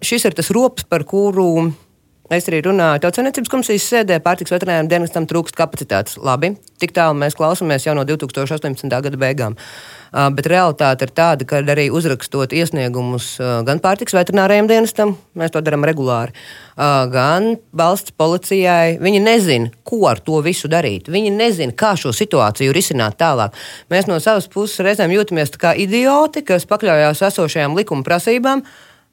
Šis 0.03 0.27
ir 0.27 0.35
tas 0.35 0.51
rops, 0.55 0.85
par 0.87 1.05
kuru 1.07 1.71
Es 2.29 2.45
arī 2.45 2.59
runāju 2.61 3.01
Tautsveicības 3.01 3.49
komisijas 3.49 3.87
sēdē, 3.89 4.19
pārtiks 4.21 4.51
veterinārijam 4.53 4.89
dienestam 4.91 5.25
trūkst 5.25 5.55
kapacitātes. 5.57 6.19
Labi, 6.21 6.51
tik 6.77 6.91
tālu 6.93 7.15
mēs 7.17 7.33
klausāmies 7.33 7.87
jau 7.87 7.95
no 7.97 8.03
2018. 8.05 8.85
gada 8.85 9.17
beigām. 9.17 9.55
Uh, 10.09 10.27
bet 10.37 10.45
realitāte 10.49 11.07
ir 11.07 11.13
tāda, 11.17 11.47
ka 11.49 11.63
arī 11.73 11.87
uzrakstot 11.89 12.53
iesniegumus 12.53 13.31
uh, 13.41 13.63
gan 13.65 13.81
pārtiks 13.81 14.13
veterinārijam 14.13 14.69
dienestam, 14.69 15.15
mēs 15.37 15.55
to 15.55 15.61
darām 15.65 15.85
regulāri, 15.89 16.35
uh, 16.77 17.07
gan 17.09 17.55
valsts 17.73 18.13
policijai, 18.17 18.99
viņi 19.01 19.23
nezina, 19.25 19.71
ko 19.85 20.03
ar 20.09 20.21
to 20.21 20.37
visu 20.45 20.69
darīt. 20.69 21.09
Viņi 21.09 21.33
nezina, 21.33 21.73
kā 21.73 21.95
šo 21.97 22.13
situāciju 22.13 22.75
risināt 22.77 23.17
tālāk. 23.21 23.57
Mēs 23.89 24.09
no 24.09 24.17
savas 24.21 24.45
puses 24.53 24.85
reizēm 24.85 25.13
jūtamies 25.17 25.53
kā 25.57 25.73
idioti, 25.81 26.45
kas 26.45 26.69
pakļaujās 26.69 27.25
esošajām 27.31 27.77
likuma 27.77 28.05
prasībām 28.05 28.65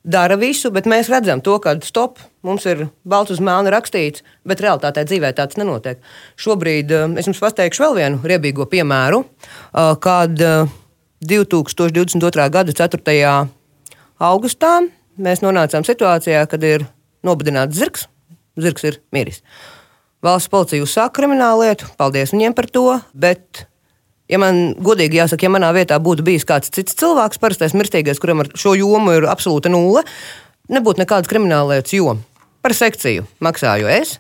dara 0.07 0.39
visu, 0.39 0.71
bet 0.75 0.87
mēs 0.89 1.11
redzam 1.11 1.43
to, 1.45 1.57
ka 1.63 1.75
stop, 1.85 2.21
mums 2.47 2.67
ir 2.71 2.87
balts 3.09 3.35
uz 3.35 3.43
melna 3.43 3.73
rakstīts, 3.75 4.23
bet 4.47 4.63
realitātē 4.63 5.05
dzīvē 5.09 5.33
tāds 5.37 5.59
nenotiek. 5.59 6.01
Šobrīd 6.41 6.95
eh, 6.95 7.07
es 7.21 7.29
jums 7.29 7.43
pateikšu 7.43 7.85
vēl 7.85 7.99
vienu 8.01 8.33
riebīgo 8.33 8.69
piemēru, 8.71 9.25
eh, 9.27 9.93
kad 10.03 10.43
2022. 11.27 12.47
Eh, 12.47 12.53
gada 12.55 12.77
4. 12.83 13.49
augustā 14.23 14.75
mēs 15.19 15.43
nonācām 15.45 15.87
situācijā, 15.87 16.47
kad 16.51 16.65
ir 16.65 16.87
nobadināts 17.27 17.79
zirgs, 17.79 18.07
zirgs 18.57 18.87
ir 18.87 19.01
miris. 19.13 19.43
Valsts 20.25 20.51
policija 20.51 20.83
uzsāka 20.83 21.21
kriminālu 21.21 21.67
lietu, 21.67 21.91
paldies 21.99 22.33
viņiem 22.35 22.55
par 22.57 22.71
to, 22.73 22.89
bet 23.15 23.67
Ja 24.31 24.41
man 24.43 24.75
godīgi 24.83 25.21
jāsaka, 25.21 25.47
ja 25.47 25.53
manā 25.55 25.69
vietā 25.77 25.99
būtu 26.03 26.25
bijis 26.27 26.47
kāds 26.49 26.73
cits 26.75 26.97
cilvēks, 26.99 27.39
parastais 27.43 27.77
mirstīgais, 27.79 28.19
kuram 28.23 28.43
ar 28.43 28.51
šo 28.59 28.75
jomu 28.75 29.15
ir 29.15 29.29
absolūta 29.31 29.71
nulle, 29.71 30.03
nebūtu 30.73 31.05
nekādas 31.05 31.31
krimināllietas, 31.31 31.95
jo 31.95 32.17
par 32.67 32.75
sekciju 32.75 33.29
maksāju 33.47 33.87
es, 33.87 34.17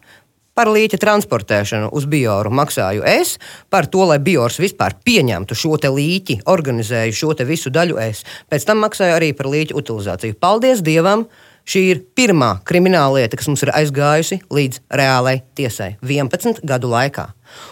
par 0.56 0.70
līķa 0.72 1.00
transportēšanu 1.02 1.90
uz 1.92 2.06
bioru 2.08 2.52
maksāju 2.54 3.02
es, 3.10 3.34
par 3.68 3.90
to, 3.90 4.06
lai 4.08 4.20
biors 4.22 4.60
vispār 4.62 4.94
pieņemtu 5.04 5.58
šo 5.58 5.76
līķi, 5.76 6.40
organizēju 6.48 7.18
šo 7.18 7.34
visu 7.44 7.75
daļu 7.75 7.98
es. 8.06 8.22
Pēc 8.48 8.64
tam 8.64 8.80
maksāju 8.86 9.18
arī 9.18 9.32
par 9.36 9.50
līķa 9.52 9.76
utilizāciju. 9.76 10.38
Paldies 10.40 10.80
Dievam! 10.86 11.26
Šī 11.66 11.80
ir 11.90 12.02
pirmā 12.14 12.61
krimināla 12.66 13.18
lieta, 13.18 13.38
kas 13.38 13.49
mums 13.50 13.64
ir 13.66 13.73
aizgājusi 13.75 14.38
līdz 14.54 14.85
reālai 15.00 15.40
tiesai 15.58 15.96
11 15.99 16.61
gadu 16.62 16.90
laikā. 16.92 17.25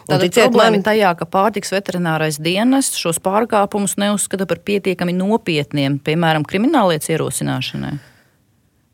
Tātad 0.09 0.35
problēma 0.35 0.81
ir 0.81 0.87
tajā, 0.87 1.13
ka 1.19 1.29
pārtiks 1.31 1.71
veterinārais 1.75 2.41
dienests 2.43 2.99
šos 2.99 3.21
pārkāpumus 3.23 3.95
neuzskata 4.03 4.49
par 4.51 4.59
pietiekami 4.67 5.15
nopietniem, 5.15 6.01
piemēram, 6.03 6.47
krimināllietas 6.49 7.13
ierosināšanai. 7.15 7.95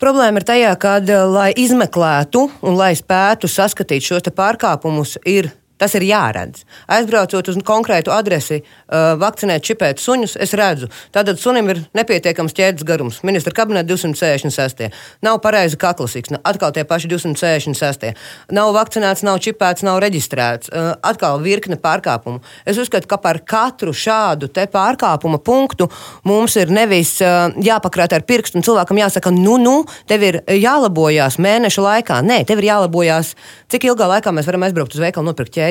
Problēma 0.00 0.40
ir 0.40 0.46
tajā, 0.48 0.74
ka, 0.80 0.94
lai 1.28 1.50
izmeklētu 1.60 2.46
un 2.64 2.76
lai 2.76 2.92
spētu 2.96 3.48
saskatīt 3.52 4.04
šos 4.04 4.28
pārkāpumus, 4.36 5.18
ir 5.28 5.50
Tas 5.80 5.94
ir 5.96 6.04
jāredz. 6.04 6.66
Aizbraucot 6.92 7.48
uz 7.48 7.56
konkrētu 7.64 8.12
adresi, 8.12 8.60
uh, 8.60 9.14
vakcinēt, 9.20 9.64
čipēt 9.64 10.02
suņus, 10.02 10.36
es 10.44 10.52
redzu, 10.58 10.90
tātad 11.14 11.40
sunim 11.40 11.70
ir 11.72 11.80
nepietiekams 11.96 12.52
ķēdes 12.56 12.84
garums. 12.84 13.22
Ministra 13.24 13.54
kabineta 13.56 13.88
266. 13.88 14.90
Nav 15.24 15.38
pareizi 15.40 15.78
kaklasīgs, 15.80 16.34
atkal 16.44 16.74
tie 16.76 16.84
paši 16.84 17.08
266. 17.14 18.12
Nav 18.52 18.74
vakcinēts, 18.76 19.24
nav 19.24 19.40
čipēts, 19.40 19.86
nav 19.88 20.02
reģistrēts. 20.04 20.68
Uh, 20.68 20.90
atkal 21.00 21.40
virkne 21.40 21.80
pārkāpumu. 21.80 22.42
Es 22.68 22.76
uzskatu, 22.80 23.08
ka 23.08 23.16
par 23.22 23.40
katru 23.40 23.96
šādu 23.96 24.50
pārkāpuma 24.52 25.40
punktu 25.40 25.88
mums 26.28 26.58
ir 26.60 26.68
nevis 26.68 27.16
uh, 27.24 27.48
jāpakrāt 27.56 28.12
ar 28.12 28.26
pirkstu 28.28 28.60
un 28.60 28.68
cilvēkam 28.68 29.00
jāsaka, 29.00 29.32
nu, 29.32 29.56
nu, 29.56 29.78
tev 30.10 30.28
ir 30.28 30.42
jālabojās 30.44 31.40
mēneša 31.40 31.88
laikā. 31.88 32.20
Nē, 32.26 32.42
tev 32.44 32.60
ir 32.60 32.68
jālabojās, 32.68 33.32
cik 33.72 33.88
ilgā 33.88 34.12
laikā 34.12 34.36
mēs 34.36 34.48
varam 34.50 34.68
aizbraukt 34.68 34.98
uz 34.98 35.04
veikalu 35.08 35.30
nopirkt 35.30 35.56
ķēdi 35.56 35.69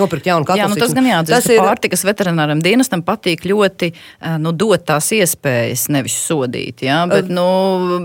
nopirkt 0.00 0.28
jaunu 0.28 0.46
katlu. 0.48 0.62
Jā, 0.62 0.68
nu, 0.70 0.78
tas 0.80 0.94
gan 0.96 1.08
jāatzīst, 1.08 1.34
tas 1.34 1.48
ir 1.52 1.60
pārtikas 1.62 2.04
veterināram 2.06 2.62
dienestam 2.64 3.02
patīk 3.06 3.44
ļoti 3.48 3.90
eh, 3.92 4.36
nu, 4.42 4.52
dot 4.56 4.86
tās 4.88 5.10
iespējas, 5.16 5.88
nevis 5.92 6.16
sodīt. 6.22 6.84
Jā, 6.86 7.02
bet, 7.10 7.30
nu, 7.32 7.46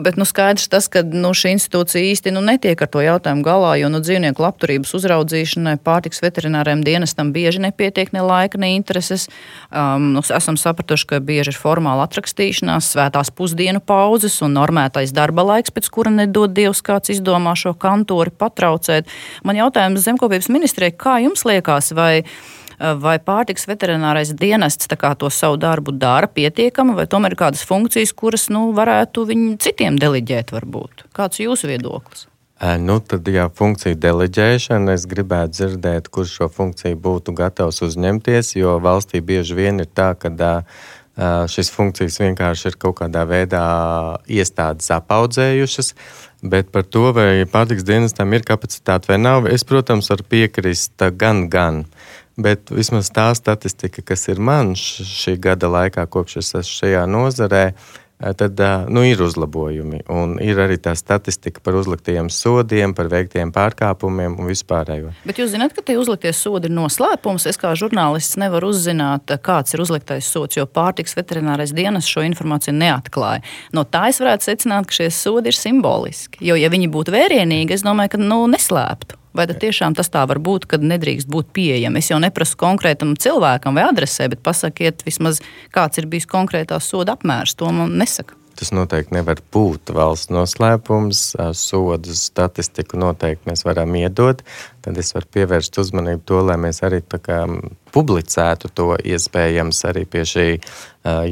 bet 0.05 0.17
nu, 0.19 0.27
skaidrs 0.27 0.69
tas, 0.71 0.89
ka 0.91 1.03
nu, 1.05 1.33
šī 1.37 1.55
institūcija 1.57 2.13
īsti 2.13 2.33
nu, 2.35 2.43
netiek 2.45 2.79
ar 2.81 2.91
to 2.91 3.03
jautājumu 3.03 3.45
galā, 3.45 3.75
jo 3.81 3.91
nu, 3.93 4.01
dzīvnieku 4.03 4.43
labturības 4.43 4.93
uzraudzīšanai 4.97 5.77
pārtikas 5.83 6.23
veterināram 6.23 6.83
dienestam 6.85 7.33
bieži 7.35 7.63
nepietiek 7.63 8.13
ne 8.15 8.23
laika, 8.25 8.59
ne 8.61 8.73
intereses. 8.77 9.29
Um, 9.69 10.11
nu, 10.17 10.23
esam 10.23 10.57
sapratuši, 10.59 11.09
ka 11.13 11.21
bieži 11.23 11.53
ir 11.53 11.59
formāla 11.59 12.07
atrakstīšanās, 12.07 12.91
svētās 12.95 13.31
pusdienu 13.35 13.81
pauzes 13.83 14.39
un 14.45 14.55
normētais 14.57 15.13
darba 15.15 15.45
laiks, 15.53 15.73
pēc 15.73 15.89
kura 15.93 16.13
nedod 16.13 16.53
Dievs 16.53 16.83
kāds 16.85 17.11
izdomā 17.13 17.55
šo 17.59 17.73
kantori 17.77 18.33
patraucēt. 18.33 19.09
Man 19.45 19.57
jautājums 19.59 20.03
zemkopības 20.05 20.49
ministrijai, 20.53 20.93
kā 20.97 21.17
jums 21.23 21.45
liekas? 21.47 21.82
Liekas, 21.83 21.91
vai, 21.91 22.23
vai 22.99 23.19
pārtiks 23.19 23.67
veterinārais 23.67 24.33
dienests 24.33 24.87
to 24.87 25.29
savu 25.29 25.57
darbu 25.57 25.91
dara 25.91 26.27
pietiekami, 26.27 26.95
vai 26.95 27.05
tomēr 27.05 27.33
ir 27.33 27.37
kādas 27.37 27.63
funkcijas, 27.65 28.13
kuras 28.13 28.49
nu, 28.49 28.73
varētu 28.73 29.25
viņi 29.25 29.57
citiem 29.59 29.97
deliģēt? 29.97 30.51
Varbūt. 30.51 31.07
Kāds 31.13 31.39
ir 31.39 31.49
jūsu 31.49 31.67
viedoklis? 31.67 32.27
Nu, 32.79 33.01
tad, 33.01 33.27
ja 33.27 33.49
funkcija 33.49 33.95
deleģēšana, 33.95 34.93
es 34.93 35.05
gribētu 35.05 35.51
dzirdēt, 35.51 36.07
kurš 36.07 36.37
šo 36.37 36.47
funkciju 36.47 36.95
būtu 36.95 37.33
gatavs 37.35 37.81
uzņemties, 37.83 38.55
jo 38.55 38.77
valstī 38.79 39.19
bieži 39.19 39.57
vien 39.57 39.83
ir 39.83 39.89
tā, 39.91 40.13
ka 40.15 40.29
šīs 41.15 41.69
funkcijas 41.73 42.19
vienkārši 42.21 42.71
ir 42.71 42.77
kaut 42.81 42.97
kādā 43.01 43.25
veidā 43.29 43.63
iestādes 44.25 44.89
apaudzējušas. 44.95 45.93
Bet 46.43 46.73
par 46.73 46.83
to, 46.83 47.11
vai 47.15 47.45
pārtiks 47.47 47.85
dienestam 47.87 48.33
ir 48.35 48.43
kapacitāte 48.43 49.11
vai 49.11 49.19
nav, 49.21 49.47
es, 49.47 49.63
protams, 49.63 50.09
varu 50.11 50.25
piekrist 50.27 51.05
gan, 51.15 51.47
gan. 51.49 51.85
Bet 52.35 52.73
vismaz 52.73 53.11
tā 53.13 53.29
statistika, 53.37 54.01
kas 54.01 54.25
ir 54.33 54.41
man 54.41 54.73
šī 54.75 55.37
gada 55.39 55.69
laikā, 55.69 56.07
kopš 56.09 56.39
es 56.41 56.49
esmu 56.57 56.79
šajā 56.81 57.03
nozarē, 57.05 57.67
uh, 57.69 58.02
tad 58.19 58.59
nu, 58.87 59.03
ir 59.03 59.21
uzlabojumi. 59.23 60.03
Un 60.13 60.35
ir 60.43 60.59
arī 60.63 60.77
tā 60.81 60.93
statistika 60.97 61.63
par 61.63 61.77
uzliktajiem 61.79 62.29
sodiem, 62.31 62.93
par 62.95 63.09
veiktiem 63.11 63.51
pārkāpumiem 63.55 64.37
un 64.39 64.49
vispārējo. 64.49 65.13
Bet 65.27 65.41
jūs 65.41 65.53
zināt, 65.55 65.75
ka 65.75 65.83
tie 65.85 65.97
uzliktie 65.99 66.33
sodi 66.35 66.69
ir 66.69 66.75
noslēpums. 66.77 67.47
Es 67.49 67.59
kā 67.59 67.73
žurnālists 67.79 68.39
nevaru 68.41 68.71
uzzināt, 68.73 69.33
kāds 69.43 69.75
ir 69.75 69.83
uzliktais 69.83 70.29
sods, 70.29 70.57
jo 70.59 70.67
pārtiks 70.69 71.17
veterinārais 71.19 71.75
dienas 71.75 72.09
šo 72.09 72.23
informāciju 72.27 72.75
neatklāja. 72.77 73.43
No 73.75 73.83
tā 73.83 74.07
es 74.13 74.21
varētu 74.23 74.51
secināt, 74.51 74.87
ka 74.89 75.01
šie 75.01 75.09
sodi 75.13 75.51
ir 75.51 75.59
simboliski. 75.59 76.43
Jo, 76.47 76.59
ja 76.59 76.71
viņi 76.73 76.91
būtu 76.93 77.15
vērienīgi, 77.15 77.75
es 77.75 77.85
domāju, 77.85 78.15
ka 78.15 78.23
nu, 78.23 78.45
neslēptu. 78.51 79.22
Vai 79.33 79.47
tiešām 79.49 79.95
tas 79.97 80.11
tā 80.13 80.21
var 80.29 80.37
būt, 80.43 80.67
ka 80.69 80.77
nedrīkst 80.77 81.29
būt 81.31 81.49
pieejama? 81.57 81.97
Es 81.97 82.11
jau 82.11 82.19
neprasu 82.21 82.57
konkrētam 82.61 83.15
cilvēkam 83.17 83.73
vai 83.73 83.87
adresē, 83.89 84.29
bet 84.29 84.43
pasakiet 84.45 85.01
vismaz, 85.07 85.41
kāds 85.73 85.97
ir 85.97 86.05
bijis 86.11 86.29
konkrētās 86.29 86.85
soda 86.93 87.17
apmērs. 87.17 87.57
To 87.57 87.71
man 87.73 87.97
nesaka. 87.97 88.37
Tas 88.53 88.69
noteikti 88.69 89.15
nevar 89.15 89.39
būt 89.53 89.89
valsts 89.95 90.29
noslēpums. 90.29 91.23
Sodu 91.57 92.13
statistiku 92.13 92.99
noteikti 93.01 93.49
mēs 93.49 93.65
varam 93.65 93.95
iedot. 93.97 94.43
Tad 94.83 94.99
es 94.99 95.13
varu 95.15 95.29
pievērst 95.37 95.79
uzmanību 95.79 96.25
to, 96.27 96.41
lai 96.43 96.57
mēs 96.59 96.83
arī 96.83 96.99
kā, 97.13 97.43
publicētu 97.93 98.71
to 98.75 98.89
iespējams 98.99 99.85
arī 99.89 100.03
pie 100.09 100.25
šī 100.27 100.49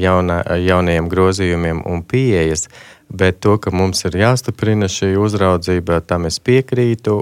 jauna, 0.00 0.42
jaunajiem 0.62 1.12
grozījumiem 1.12 1.84
un 1.88 2.02
pieejas. 2.08 2.68
Bet 3.12 3.42
to, 3.44 3.58
ka 3.60 3.68
mums 3.76 4.06
ir 4.08 4.14
jāstiprina 4.16 4.86
šī 4.88 5.10
uzraudzība, 5.20 5.98
tam 6.08 6.24
es 6.30 6.38
piekrītu. 6.40 7.18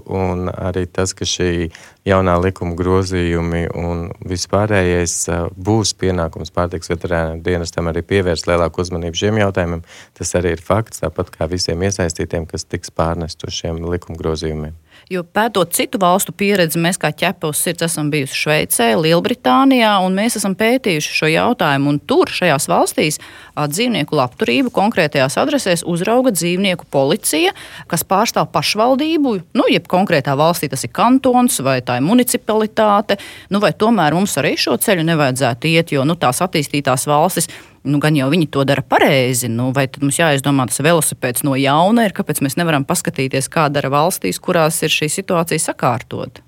Arī 0.54 0.84
tas, 0.86 1.10
ka 1.18 1.26
šī 1.26 1.48
jaunā 2.06 2.36
likuma 2.44 2.76
grozījumi 2.78 3.64
un 3.74 4.04
vispārējais 4.22 5.16
būs 5.58 5.96
pienākums 5.98 6.54
pārtiks 6.54 6.92
veterināriem 6.92 7.42
dienestam 7.42 7.90
arī 7.90 8.04
pievērst 8.06 8.46
lielāku 8.46 8.84
uzmanību 8.84 9.18
šiem 9.18 9.42
jautājumiem, 9.42 9.82
tas 10.14 10.30
arī 10.38 10.54
ir 10.54 10.62
fakts, 10.62 11.02
tāpat 11.02 11.34
kā 11.34 11.50
visiem 11.50 11.82
iesaistītiem, 11.82 12.46
kas 12.46 12.68
tiks 12.70 12.94
pārnest 12.94 13.42
uz 13.48 13.58
šiem 13.58 13.82
likuma 13.90 14.22
grozījumiem. 14.22 14.78
Jo 15.10 15.24
pētot 15.26 15.72
citu 15.74 15.98
valstu 15.98 16.30
pieredzi, 16.30 16.78
mēs 16.78 16.94
kā 17.02 17.08
ķepus 17.10 17.58
sirds 17.64 17.82
esam 17.82 18.12
bijuši 18.12 18.36
Šveicē, 18.38 18.84
Lielbritānijā, 18.94 19.96
un 20.06 20.14
mēs 20.14 20.36
esam 20.38 20.52
pētījuši 20.54 21.16
šo 21.16 21.30
jautājumu. 21.32 21.96
Tur, 22.06 22.30
šajās 22.30 22.68
valstīs, 22.70 23.18
dzīvnieku 23.58 24.14
labturību 24.14 24.70
konkrētajās 24.70 25.34
adresēs 25.42 25.82
uzrauga 25.82 26.30
dzīvnieku 26.36 26.86
policija, 26.94 27.50
kas 27.90 28.06
pārstāv 28.06 28.52
pašvaldību, 28.54 29.34
nu, 29.58 29.66
jeb 29.66 29.90
konkrētā 29.90 30.36
valstī 30.38 30.70
tas 30.70 30.86
ir 30.86 30.94
kantons 30.94 31.58
vai 31.66 31.80
tā 31.82 31.98
ir 31.98 32.06
municipalitāte. 32.06 33.18
Nu, 33.50 33.58
vai 33.58 33.72
tomēr 33.74 34.14
mums 34.14 34.38
arī 34.38 34.54
šo 34.62 34.78
ceļu 34.78 35.08
nevajadzētu 35.10 35.74
iet, 35.74 35.90
jo 35.90 36.06
nu, 36.06 36.14
tās 36.22 36.38
attīstītās 36.46 37.10
valstis 37.10 37.50
nu, 37.86 38.00
gan 38.02 38.16
jau 38.18 38.28
viņi 38.32 38.50
to 38.52 38.64
dara 38.68 38.84
pareizi. 38.86 39.48
Nu, 39.52 39.70
vai 39.76 39.86
tad 39.88 40.04
mums 40.04 40.18
jāizdomā 40.20 40.66
tas 40.70 40.82
velosipēds 40.84 41.44
no 41.46 41.56
jauna, 41.58 42.06
ir 42.06 42.14
kāpēc 42.16 42.42
mēs 42.44 42.58
nevaram 42.60 42.86
paskatīties, 42.88 43.50
kā 43.52 43.68
dara 43.72 43.92
valstīs, 43.92 44.40
kurās 44.42 44.82
ir 44.84 44.92
šī 44.94 45.10
situācija 45.20 45.70
sakārtota? 45.70 46.44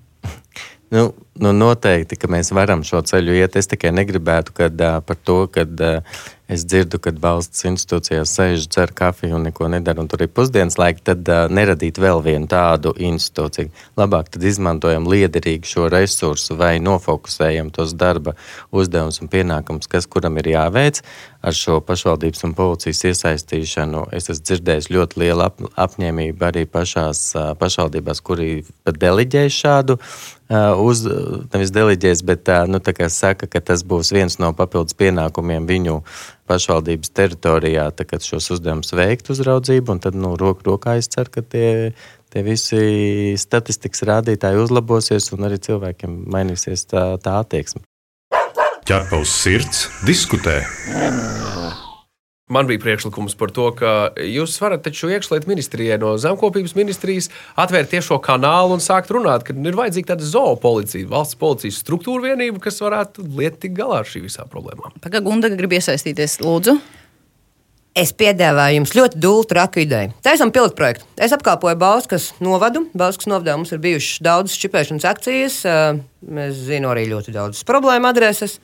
Nu, 0.93 1.07
nu 1.41 1.51
noteikti, 1.57 2.19
ka 2.21 2.29
mēs 2.29 2.51
varam 2.53 2.83
šo 2.85 3.01
ceļu 3.09 3.33
iet. 3.39 3.55
Es 3.57 3.69
tikai 3.71 3.89
negribētu 3.97 4.53
kad, 4.59 4.77
uh, 4.77 4.99
par 5.01 5.17
to, 5.25 5.39
ka 5.49 5.65
uh, 5.65 6.25
es 6.47 6.65
dzirdu, 6.67 6.99
ka 6.99 7.13
valsts 7.23 7.63
institūcijās 7.69 8.33
sēž, 8.35 8.67
dzer 8.67 8.91
kafiju 8.95 9.37
un 9.37 9.47
neko 9.47 9.69
nedara, 9.71 10.03
un 10.03 10.09
tur 10.11 10.25
ir 10.25 10.31
pusdienas 10.35 10.75
laika, 10.79 10.99
tad 11.11 11.29
uh, 11.31 11.45
neradīt 11.47 11.99
vēl 12.03 12.19
vienu 12.25 12.49
tādu 12.51 12.91
institūciju. 12.99 13.71
Labāk 13.99 14.33
tad 14.33 14.43
izmantojam 14.47 15.07
liederīgi 15.09 15.71
šo 15.71 15.87
resursu 15.93 16.57
vai 16.59 16.75
nofokusējam 16.83 17.71
tos 17.73 17.95
darba 17.95 18.35
uzdevumus 18.75 19.21
un 19.23 19.31
pienākumus, 19.31 19.87
kas 19.91 20.09
kuram 20.09 20.37
ir 20.41 20.51
jāveic 20.53 21.01
ar 21.43 21.55
šo 21.55 21.79
pašvaldības 21.83 22.45
un 22.47 22.53
policijas 22.55 23.03
iesaistīšanu. 23.09 24.05
Es 24.15 24.29
esmu 24.31 24.47
dzirdējis 24.47 24.91
ļoti 24.93 25.23
lielu 25.23 25.47
ap, 25.47 25.63
apņēmību 25.87 26.47
arī 26.51 26.67
pašās 26.67 27.25
uh, 27.37 27.51
pašvaldībās, 27.59 28.23
kuri 28.23 28.53
pat 28.83 28.99
deliģē 28.99 29.47
šādu 29.51 29.99
uz, 30.83 31.03
nevis 31.53 31.71
deliģēs, 31.73 32.21
bet 32.27 32.49
uh, 32.51 32.67
nu, 32.69 32.79
saka, 33.09 33.47
ka 33.47 33.61
tas 33.61 33.83
būs 33.83 34.11
viens 34.13 34.37
no 34.39 34.51
papildus 34.53 34.93
pienākumiem 34.93 35.65
viņu 35.67 36.01
pašvaldības 36.53 37.13
teritorijā 37.17 37.87
šos 38.23 38.51
uzdevumus 38.57 38.93
veikt 38.95 39.31
uzraudzību, 39.33 39.95
un 39.95 40.03
tad 40.03 40.17
nu, 40.17 40.35
roku 40.39 40.69
rokā 40.69 40.97
es 41.01 41.09
ceru, 41.11 41.33
ka 41.33 41.41
tie, 41.41 41.93
tie 42.33 42.45
visi 42.45 43.33
statistikas 43.39 44.05
rādītāji 44.09 44.61
uzlabosies 44.63 45.31
un 45.33 45.49
arī 45.49 45.59
cilvēkiem 45.63 46.23
mainīsies 46.33 46.87
tā, 46.93 47.07
tā 47.23 47.39
attieksme. 47.41 47.83
Ķerpa 48.83 49.21
uz 49.23 49.31
sirds, 49.31 49.87
diskutē. 50.07 50.59
Man 52.53 52.67
bija 52.69 52.81
priekšlikums 52.83 53.33
par 53.39 53.49
to, 53.55 53.67
ka 53.73 53.91
jūs 54.21 54.59
varat 54.61 54.83
taču 54.85 55.09
iekšlietu 55.09 55.49
ministrijai 55.49 55.97
no 56.01 56.11
zemkopības 56.21 56.75
ministrijas 56.77 57.31
atvērt 57.59 57.89
tiešo 57.95 58.19
kanālu 58.21 58.75
un 58.77 58.83
sākt 58.83 59.09
runāt, 59.15 59.45
ka 59.47 59.55
ir 59.57 59.77
vajadzīga 59.79 60.13
tāda 60.13 60.27
zoopolicija, 60.27 61.09
valsts 61.09 61.39
policijas 61.41 61.79
struktūra 61.81 62.29
vienība, 62.29 62.61
kas 62.61 62.77
varētu 62.83 63.25
liet 63.39 63.57
tik 63.63 63.73
galā 63.79 64.03
ar 64.03 64.09
šī 64.09 64.21
visā 64.27 64.45
problēmām. 64.49 64.93
Pagaidām, 65.01 65.31
Gundaga 65.31 65.57
grib 65.57 65.73
iesaistīties, 65.79 66.43
lūdzu. 66.43 66.77
Es 67.97 68.09
piedāvāju 68.17 68.79
jums 68.79 68.93
ļoti 68.97 69.19
dūlu 69.21 69.43
traku 69.49 69.83
ideju. 69.83 70.13
Taisam 70.25 70.49
pilotu 70.53 70.73
projektu. 70.77 71.05
Es 71.21 71.33
apkalpoju 71.35 71.77
Bauskas 71.77 72.31
novadu. 72.41 72.87
Bauskas 72.97 73.29
novadā 73.29 73.53
mums 73.57 73.73
ir 73.73 73.81
bijušas 73.83 74.21
daudzas 74.25 74.57
čipēšanas 74.61 75.05
akcijas. 75.11 75.59
Mēs 76.25 76.63
zinām 76.69 76.89
arī 76.95 77.05
ļoti 77.11 77.35
daudzas 77.35 77.65
problēmu 77.69 78.09
adreses. 78.09 78.57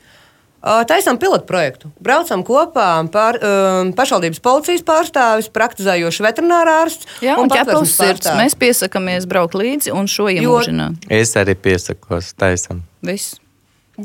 Taisām 0.59 1.19
pilotu 1.21 1.47
projektu. 1.47 1.91
Braucam 2.03 2.43
kopā 2.43 2.89
par 3.13 3.39
um, 3.39 3.91
pašvaldības 3.95 4.41
policijas 4.43 4.83
pārstāvis, 4.87 5.47
praktizējošs 5.55 6.23
veterinārārsts. 6.25 7.11
Jā, 7.23 7.37
un, 7.39 7.51
ķepels 7.51 7.95
sirds. 7.95 8.31
Mēs 8.35 8.57
piesakāmies 8.59 9.27
braukt 9.29 9.55
līdzi 9.55 9.95
un 9.95 10.09
šo 10.11 10.27
iemūžināt. 10.33 11.07
Es 11.07 11.35
arī 11.39 11.55
piesakos, 11.55 12.33
taisam. 12.39 12.83
Viss. 13.05 13.39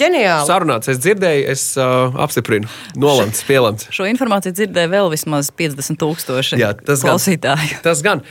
Ģeniāli. 0.01 0.47
Sarunāts, 0.49 0.91
es 0.91 1.01
dzirdēju, 1.03 1.45
es 1.53 1.65
uh, 1.79 2.15
apstiprinu. 2.25 2.69
Nolemts, 3.01 3.45
pielemts. 3.47 3.89
Šo 3.95 4.07
informāciju 4.11 4.57
dzirdēja 4.59 4.91
vēl 4.93 5.11
vismaz 5.13 5.51
50 5.55 6.01
tūkstoši 6.01 6.61
Jā, 6.61 6.73
tas 6.79 7.05
klausītāju. 7.07 7.77
Gan, 7.77 7.83
tas 7.87 8.03
gan. 8.05 8.25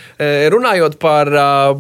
Runājot 0.54 0.98
par, 1.02 1.32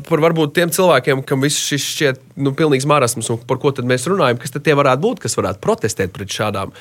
par 0.07 0.23
varbūt 0.27 0.55
tiem 0.57 0.73
cilvēkiem, 0.73 1.23
kam 1.27 1.43
viss 1.43 1.61
šis 1.67 1.87
šķiet 1.93 2.21
nu, 2.43 2.55
pilnīgs 2.57 2.87
marasms, 2.89 3.31
un 3.33 3.41
par 3.47 3.59
ko 3.61 3.73
tad 3.75 3.87
mēs 3.89 4.07
runājam, 4.09 4.39
kas 4.41 4.55
tad 4.55 4.65
tie 4.65 4.77
varētu 4.77 5.03
būt, 5.03 5.23
kas 5.25 5.37
varētu 5.39 5.61
protestēt 5.63 6.13
pret 6.15 6.31
šādām 6.33 6.73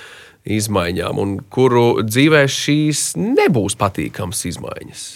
izmaiņām, 0.42 1.20
un 1.22 1.36
kuru 1.52 2.02
dzīvē 2.06 2.44
šīs 2.50 3.12
nebūs 3.20 3.78
patīkamas 3.78 4.42
izmaiņas. 4.50 5.06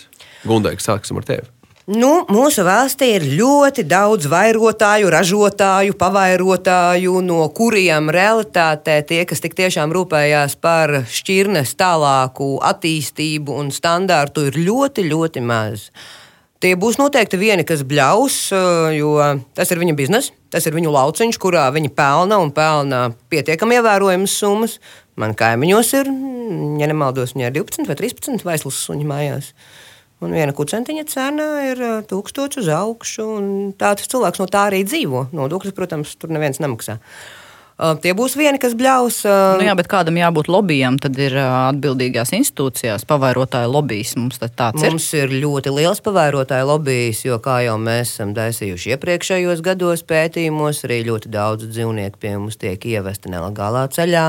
Gundai, 0.46 0.76
sāksim 0.82 1.18
ar 1.18 1.26
tevi. 1.26 1.55
Nu, 1.86 2.24
mūsu 2.26 2.64
valstī 2.66 3.12
ir 3.14 3.22
ļoti 3.38 3.84
daudz 3.86 4.26
vairotāju, 4.26 5.06
ražotāju, 5.14 5.94
pavairotāju, 5.94 7.20
no 7.22 7.44
kuriem 7.54 8.10
realitātē 8.10 8.96
tie, 9.06 9.20
kas 9.22 9.38
tik 9.44 9.54
tiešām 9.54 9.94
rūpējās 9.94 10.56
par 10.58 11.04
šķirnes 11.06 11.76
tālāku 11.78 12.56
attīstību 12.58 13.54
un 13.54 13.70
standārtu, 13.70 14.48
ir 14.50 14.58
ļoti, 14.66 15.06
ļoti 15.12 15.44
maz. 15.46 15.86
Tie 16.58 16.74
būs 16.74 16.98
noteikti 16.98 17.38
vieni, 17.38 17.62
kas 17.62 17.86
bļaus, 17.86 18.42
jo 18.98 19.14
tas 19.54 19.70
ir 19.70 19.78
viņa 19.78 19.94
biznesa, 19.94 20.34
tas 20.50 20.66
ir 20.66 20.74
viņu 20.74 20.90
lauciņš, 20.90 21.38
kurā 21.38 21.70
viņi 21.70 21.94
pelna 21.94 22.42
un 22.42 22.50
pelna 22.50 23.12
pietiekami 23.30 23.78
ievērojamas 23.78 24.34
summas. 24.42 24.80
Man 25.14 25.38
kaimiņos 25.38 25.94
ir, 26.02 26.10
ja 26.82 26.90
nemaldos, 26.90 27.38
viņa 27.38 27.52
ir 27.52 27.60
12 27.62 27.86
vai 27.86 28.02
13 28.02 28.42
vaislas 28.42 28.86
suņi 28.88 29.06
mājās. 29.06 29.54
Un 30.24 30.32
viena 30.32 30.54
kucentiņa 30.56 31.02
cena 31.12 31.46
ir 31.66 31.82
eh, 31.84 31.96
tūkstoši 32.08 32.62
uz 32.62 32.70
augšu. 32.72 33.26
Tāds 33.80 34.08
cilvēks 34.12 34.40
no 34.40 34.46
tā 34.52 34.68
arī 34.70 34.84
dzīvo. 34.88 35.26
Nodokļus, 35.36 35.76
protams, 35.76 36.14
tur 36.20 36.32
neviens 36.32 36.62
nemaksā. 36.62 36.96
Uh, 36.96 37.45
tie 37.76 38.14
būs 38.16 38.36
vieni, 38.40 38.56
kas 38.60 38.72
bļaus. 38.76 39.18
Uh, 39.28 39.58
nu 39.60 39.66
jā, 39.66 39.74
bet 39.76 39.88
kādam 39.90 40.16
jābūt 40.16 40.48
lobbyam, 40.48 40.96
tad 41.00 41.18
ir 41.20 41.34
uh, 41.36 41.68
atbildīgās 41.68 42.32
institūcijās 42.36 43.04
pavairotāja 43.08 43.68
lobbyis. 43.68 44.14
Mums, 44.16 44.40
mums 44.80 45.08
ir. 45.12 45.26
ir 45.26 45.42
ļoti 45.44 45.72
liels 45.76 46.00
pavairotāja 46.04 46.64
lobbyis, 46.68 47.20
jo, 47.26 47.36
kā 47.44 47.58
jau 47.66 47.76
mēs 47.80 48.14
esam 48.14 48.32
taisījuši 48.36 48.94
iepriekšējos 48.96 49.60
gados 49.66 50.04
pētījumos, 50.08 50.80
arī 50.88 51.02
ļoti 51.10 51.32
daudz 51.34 51.68
dzīvnieku 51.68 52.22
pie 52.22 52.32
mums 52.38 52.56
tiek 52.60 52.86
ievesti 52.88 53.32
nelegālā 53.34 53.84
ceļā, 53.92 54.26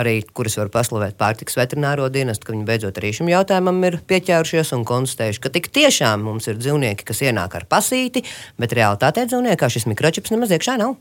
arī 0.00 0.18
kuras 0.32 0.56
var 0.62 0.72
paslavēt 0.72 1.18
pārtiks 1.20 1.58
veterināro 1.58 2.08
dienestu, 2.12 2.48
ka 2.48 2.56
viņi 2.56 2.68
beidzot 2.68 3.00
arī 3.02 3.12
šim 3.18 3.28
jautājumam 3.32 3.82
ir 3.90 4.00
pieķērušies 4.08 4.72
un 4.76 4.86
konstatējuši, 4.88 5.42
ka 5.44 5.52
tik 5.52 5.68
tiešām 5.76 6.24
mums 6.24 6.48
ir 6.48 6.56
dzīvnieki, 6.62 7.04
kas 7.12 7.20
ienāk 7.28 7.60
ar 7.60 7.68
pasīti, 7.68 8.24
bet 8.56 8.72
realitātē 8.76 9.28
dzīvniekā 9.28 9.68
šis 9.76 9.88
mikročips 9.92 10.32
nemaz 10.32 10.56
iekšā 10.56 10.80
nav 10.80 10.96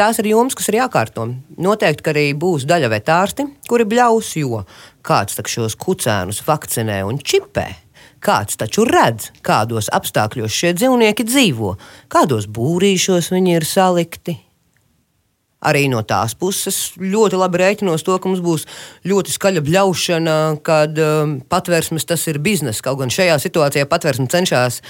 tās 0.00 0.20
ir 0.20 0.30
jomas, 0.30 0.56
kas 0.56 0.70
ir 0.70 0.78
jākārto. 0.80 1.26
Noteikti, 1.60 2.04
ka 2.04 2.14
arī 2.14 2.26
būs 2.38 2.64
daļa 2.68 2.88
vetārsti, 2.94 3.46
kuri 3.68 3.86
bļaus, 3.90 4.32
jo 4.40 4.64
kāds 5.04 5.40
šos 5.52 5.76
kucēnus 5.80 6.42
vakcinē 6.46 7.02
un 7.04 7.20
čipē. 7.20 7.68
Kāds 8.20 8.58
taču 8.60 8.84
redz, 8.84 9.30
kādos 9.44 9.88
apstākļos 9.96 10.52
šie 10.52 10.74
dzīvnieki 10.76 11.24
dzīvo, 11.24 11.74
kādos 12.12 12.48
būrīšos 12.52 13.30
viņi 13.32 13.56
ir 13.56 13.64
salikti. 13.68 14.36
Arī 15.60 15.86
no 15.92 16.00
tās 16.08 16.32
puses 16.40 16.76
ļoti 16.96 17.36
labi 17.36 17.60
rēķinos 17.60 18.04
to, 18.04 18.16
ka 18.16 18.28
mums 18.28 18.40
būs 18.44 18.64
ļoti 19.08 19.34
skaļa 19.34 19.62
bļaušana, 19.66 20.36
kad 20.64 21.00
um, 21.04 21.34
patvērsmes 21.52 22.08
tas 22.08 22.24
ir 22.32 22.40
biznesa. 22.40 22.80
Kaut 22.86 23.02
gan 23.02 23.12
šajā 23.12 23.36
situācijā 23.42 23.88
patvērsme 23.88 24.28
cenšas 24.32 24.80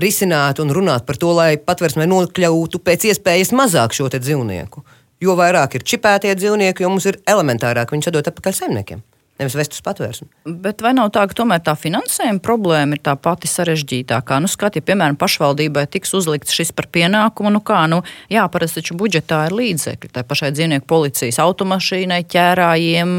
risināt 0.00 0.60
un 0.62 0.72
runāt 0.72 1.06
par 1.06 1.18
to, 1.20 1.32
lai 1.36 1.56
patvērsmē 1.60 2.08
nokļūtu 2.08 2.82
pēc 2.82 3.08
iespējas 3.12 3.52
mazāk 3.56 3.96
šo 3.96 4.08
dzīvnieku. 4.12 4.84
Jo 5.22 5.36
vairāk 5.38 5.78
ir 5.78 5.86
čipētie 5.86 6.34
dzīvnieki, 6.34 6.82
jo 6.82 6.90
mums 6.90 7.06
ir 7.06 7.20
elementārāk 7.30 7.92
viņus 7.94 8.10
atdot 8.10 8.30
atpakaļ 8.32 8.56
saimniekiem. 8.58 9.02
Nevis 9.40 9.54
vest 9.56 9.72
uz 9.74 9.80
patvērsni. 9.82 10.26
Bet 10.62 10.82
vai 10.84 10.92
nav 10.94 11.08
tā, 11.14 11.22
ka 11.26 11.34
tomēr 11.38 11.62
tā 11.64 11.72
finansējuma 11.78 12.42
problēma 12.44 12.98
ir 12.98 13.00
tā 13.02 13.14
pati 13.18 13.48
sarežģītākā? 13.48 14.36
Nu, 14.44 14.50
skat, 14.50 14.76
ja, 14.76 14.84
piemēram, 14.84 15.16
pašvaldībai 15.18 15.86
tiks 15.90 16.12
uzlikts 16.18 16.54
šis 16.54 16.74
par 16.76 16.90
pienākumu, 16.92 17.50
nu 17.54 17.62
kā, 17.64 17.80
nu, 17.90 18.02
jā, 18.30 18.44
parasti 18.52 18.82
taču 18.82 18.98
budžetā 19.00 19.46
ir 19.48 19.56
līdzekļi. 19.56 20.12
Tā 20.12 20.26
pašai 20.28 20.52
dzīvnieku 20.52 20.86
policijas 20.90 21.40
automašīnai, 21.42 22.20
ķērājiem, 22.28 23.16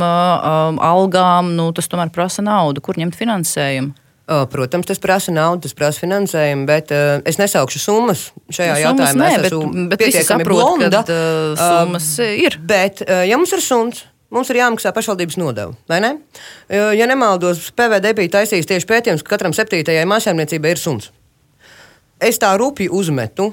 algām, 0.94 1.52
nu, 1.58 1.72
tas 1.76 1.90
tomēr 1.92 2.14
prasa 2.14 2.46
naudu. 2.46 2.86
Kur 2.86 3.02
ņemt 3.02 3.18
finansējumu? 3.20 4.03
Uh, 4.24 4.46
Protams, 4.48 4.86
tas 4.88 5.00
prasa 5.04 5.34
naudu, 5.36 5.66
tas 5.66 5.74
prasa 5.76 6.00
finansējumu, 6.00 6.64
bet 6.70 6.92
uh, 6.96 7.18
es 7.28 7.36
nesaukšu 7.42 7.80
summas 7.84 8.30
šajā 8.56 8.78
Nu, 8.78 8.84
jautājumā. 8.86 9.10
summas 9.12 9.20
nē, 9.20 9.32
Es 9.36 9.42
bet- 9.42 9.52
esmu 9.52 9.88
bet 9.90 10.00
visi 10.00 10.12
pietiekami 10.14 10.44
saprot, 10.46 10.62
blonda. 10.62 10.90
kad, 11.04 11.10
uh, 11.12 11.58
summas 11.60 12.08
ir. 12.24 12.56
Bet, 12.64 13.02
uh, 13.04 13.26
ja 13.28 13.36
mums 13.38 13.52
ir 13.52 13.60
suns, 13.66 14.06
mums 14.32 14.50
ir 14.50 14.62
jāmaksā 14.62 14.94
pašvaldības 14.96 15.36
nodeva, 15.42 15.76
vai 15.92 16.00
ne? 16.00 16.14
Uh, 16.72 16.94
Ja 16.96 17.06
nemaldos, 17.12 17.66
PVD 17.76 18.14
bija 18.16 18.30
taisījis 18.40 18.70
tieši 18.72 18.88
pētījums, 18.88 19.24
ka 19.28 19.36
katram 19.36 19.52
septītajai 19.52 20.08
mājsaimniecībai 20.08 20.72
ir 20.72 20.80
suns. 20.80 21.12
Es 22.24 22.40
tā 22.40 22.54
rupi 22.58 22.88
uzmetu 22.88 23.50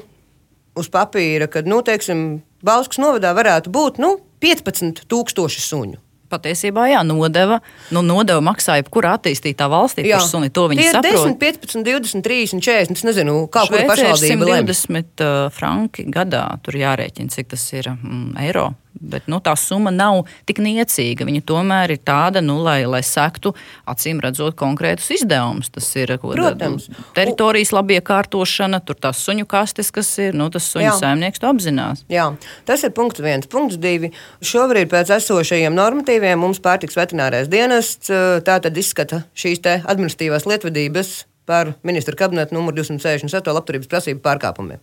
uz 0.79 0.87
papīra, 0.89 1.51
ka, 1.51 1.63
nu, 1.67 1.83
teiksim, 1.83 2.43
Balskas 2.63 2.99
novadā 3.03 3.35
varētu 3.35 3.73
būt 3.75 3.99
nu, 3.99 4.21
15,000 4.39 5.59
suņu. 5.67 5.99
Patiesībā, 6.31 6.87
jā, 6.93 7.01
nodeva, 7.07 7.59
nu, 7.95 8.05
nodeva 8.07 8.43
maksāja 8.45 8.85
jebkurā 8.85 9.17
attīstītā 9.19 9.67
valstī 9.71 10.07
par 10.07 10.23
suni. 10.27 10.51
To 10.55 10.69
viņi 10.71 10.85
Tie 10.85 10.93
saprot. 10.95 11.27
10, 11.27 11.39
15, 11.43 11.83
20, 11.87 12.23
30, 12.27 12.63
40. 12.63 13.01
Es 13.01 13.07
nezinu, 13.09 13.41
kā 13.53 13.65
kura 13.71 13.87
pašvaldība 13.91 14.53
lemj. 14.53 14.71
120 14.71 15.25
uh, 15.27 15.49
franki 15.55 16.07
gadā. 16.13 16.45
Tur 16.65 16.79
jārēķina, 16.79 17.35
cik 17.35 17.51
tas 17.55 17.67
ir 17.75 17.91
mm, 17.97 18.39
eiro. 18.47 18.71
Bet 18.95 19.29
nu, 19.31 19.39
tā 19.45 19.55
summa 19.59 19.93
nav 19.95 20.25
tik 20.49 20.59
niecīga. 20.63 21.27
Viņa 21.29 21.43
tomēr 21.47 21.95
ir 21.95 22.01
tāda, 22.05 22.43
nu, 22.45 22.59
lai, 22.65 22.83
lai 22.91 23.03
sektu 23.07 23.53
acīm 23.89 24.21
redzot 24.23 24.57
konkrētus 24.59 25.09
izdevumus. 25.21 25.71
Tas 25.73 25.89
ir 25.97 26.17
Protams. 26.21 26.89
teritorijas 27.17 27.73
labiekārtošana, 27.77 28.83
tur 28.85 28.99
tās 29.01 29.23
suņu 29.25 29.47
kastes, 29.51 29.93
kas 29.95 30.11
ir. 30.19 30.37
Nu, 30.37 30.51
tas 30.53 30.67
suņu 30.73 30.89
Jā. 30.89 30.99
saimnieks 30.99 31.43
to 31.43 31.51
apzinās. 31.53 32.05
Jā, 32.13 32.29
tas 32.69 32.85
ir 32.87 32.95
punkts 32.97 33.23
viens. 33.25 33.49
Punkts 33.51 33.79
divi. 33.81 34.13
Šobrīd 34.45 34.91
pēc 34.93 35.15
esošajiem 35.21 35.75
normatīviem 35.77 36.41
mums 36.41 36.63
pārtiks 36.63 36.99
veterinārais 36.99 37.51
dienests 37.51 38.11
tātad 38.47 38.77
izskata 38.77 39.25
šīs 39.39 39.63
administratīvās 39.65 40.47
lietvedības 40.49 41.17
par 41.51 41.73
ministru 41.83 42.17
kabinetu 42.17 42.55
numuru 42.55 42.81
267 42.81 43.55
labturības 43.57 43.91
prasību 43.91 44.23
pārkāpumiem. 44.25 44.81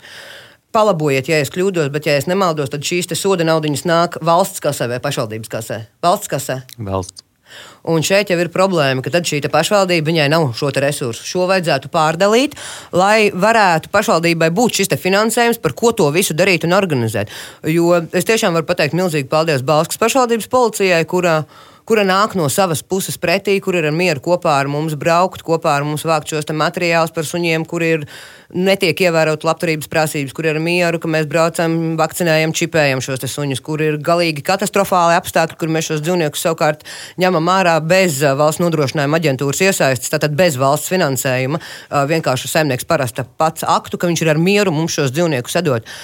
Palabojiet, 0.76 1.30
ja 1.32 1.40
es 1.42 1.52
kļūdos, 1.54 1.92
bet, 1.94 2.10
ja 2.10 2.18
es 2.20 2.28
nemaldos, 2.28 2.72
tad 2.74 2.84
šīs 2.86 3.10
soda 3.16 3.48
naudiņas 3.48 3.86
nāk 3.88 4.20
valsts 4.26 4.64
kasē 4.64 4.90
vai 4.92 5.00
pašvaldības 5.04 5.54
kasē. 5.54 5.80
Valsts 6.04 6.32
kasē. 6.32 6.62
Valsts. 6.78 7.24
Un 7.88 8.04
šeit 8.04 8.32
jau 8.32 8.38
ir 8.42 8.50
problēma, 8.52 9.00
ka 9.04 9.22
šī 9.24 9.40
pašvaldība 9.52 10.10
viņai 10.10 10.28
nav 10.34 10.50
šo 10.58 10.74
resursu. 10.76 11.24
Šo 11.24 11.46
vajadzētu 11.48 11.92
pārdalīt, 11.94 12.58
lai 12.92 13.32
varētu 13.32 13.92
pašvaldībai 13.94 14.52
būt 14.52 14.82
šis 14.82 14.92
finansējums, 15.00 15.62
par 15.64 15.72
ko 15.78 15.94
to 15.96 16.10
visu 16.12 16.36
darīt 16.36 16.68
un 16.68 16.76
organizēt. 16.76 17.32
Jo 17.64 18.04
es 18.12 18.28
tiešām 18.28 18.58
varu 18.58 18.68
pateikt 18.68 18.98
milzīgi 18.98 19.32
paldies 19.32 19.64
Balskas 19.64 20.02
pašvaldības 20.04 20.52
policijai, 20.52 21.02
kurā 21.08 21.40
kura 21.88 22.04
nāk 22.04 22.34
no 22.36 22.50
savas 22.52 22.82
puses 22.84 23.16
pretī, 23.16 23.62
kur 23.64 23.78
ir 23.80 23.88
mieru 23.96 24.20
kopā 24.26 24.58
ar 24.60 24.68
mums 24.68 24.98
braukt, 25.00 25.46
kopā 25.48 25.78
ar 25.78 25.86
mums 25.88 26.04
vākt 26.04 26.34
šos 26.34 26.48
te 26.50 26.56
materiālus 26.58 27.14
par 27.16 27.24
suņiem, 27.24 27.64
kur 27.64 27.86
ir 27.86 28.04
netiek 28.54 29.02
ievērot 29.08 29.44
labturības 29.48 29.90
prasības, 29.92 30.34
kur 30.36 30.48
ir 30.48 30.60
mieru, 30.64 31.00
ka 31.04 31.10
mēs 31.12 31.28
braucam, 31.30 31.96
vakcinējam, 32.00 32.54
čipējam 32.56 33.02
šos 33.04 33.26
suņus, 33.28 33.64
kur 33.64 33.84
ir 33.84 33.98
galīgi 34.04 34.44
katastrofāli 34.46 35.18
apstākļi, 35.20 35.60
kur 35.60 35.74
mēs 35.74 35.90
šos 35.92 36.04
dzīvniekus 36.06 36.46
savukārt 36.48 36.86
ņemam 37.22 37.52
ārā 37.52 37.78
bez 37.84 38.22
valsts 38.22 38.64
nodrošinājuma 38.64 39.20
aģentūras 39.20 39.64
iesaistes, 39.68 40.14
tātad 40.14 40.38
bez 40.38 40.60
valsts 40.60 40.94
finansējuma. 40.94 41.60
Vienkārši 42.14 42.54
saimnieks 42.54 42.88
parasta 42.88 43.28
pats 43.38 43.68
aktu, 43.68 44.00
ka 44.00 44.10
viņš 44.10 44.24
ir 44.24 44.34
ar 44.36 44.42
mieru 44.42 44.76
mums 44.76 44.96
šos 44.96 45.14
dzīvniekus 45.16 45.60
sadot. 45.60 45.98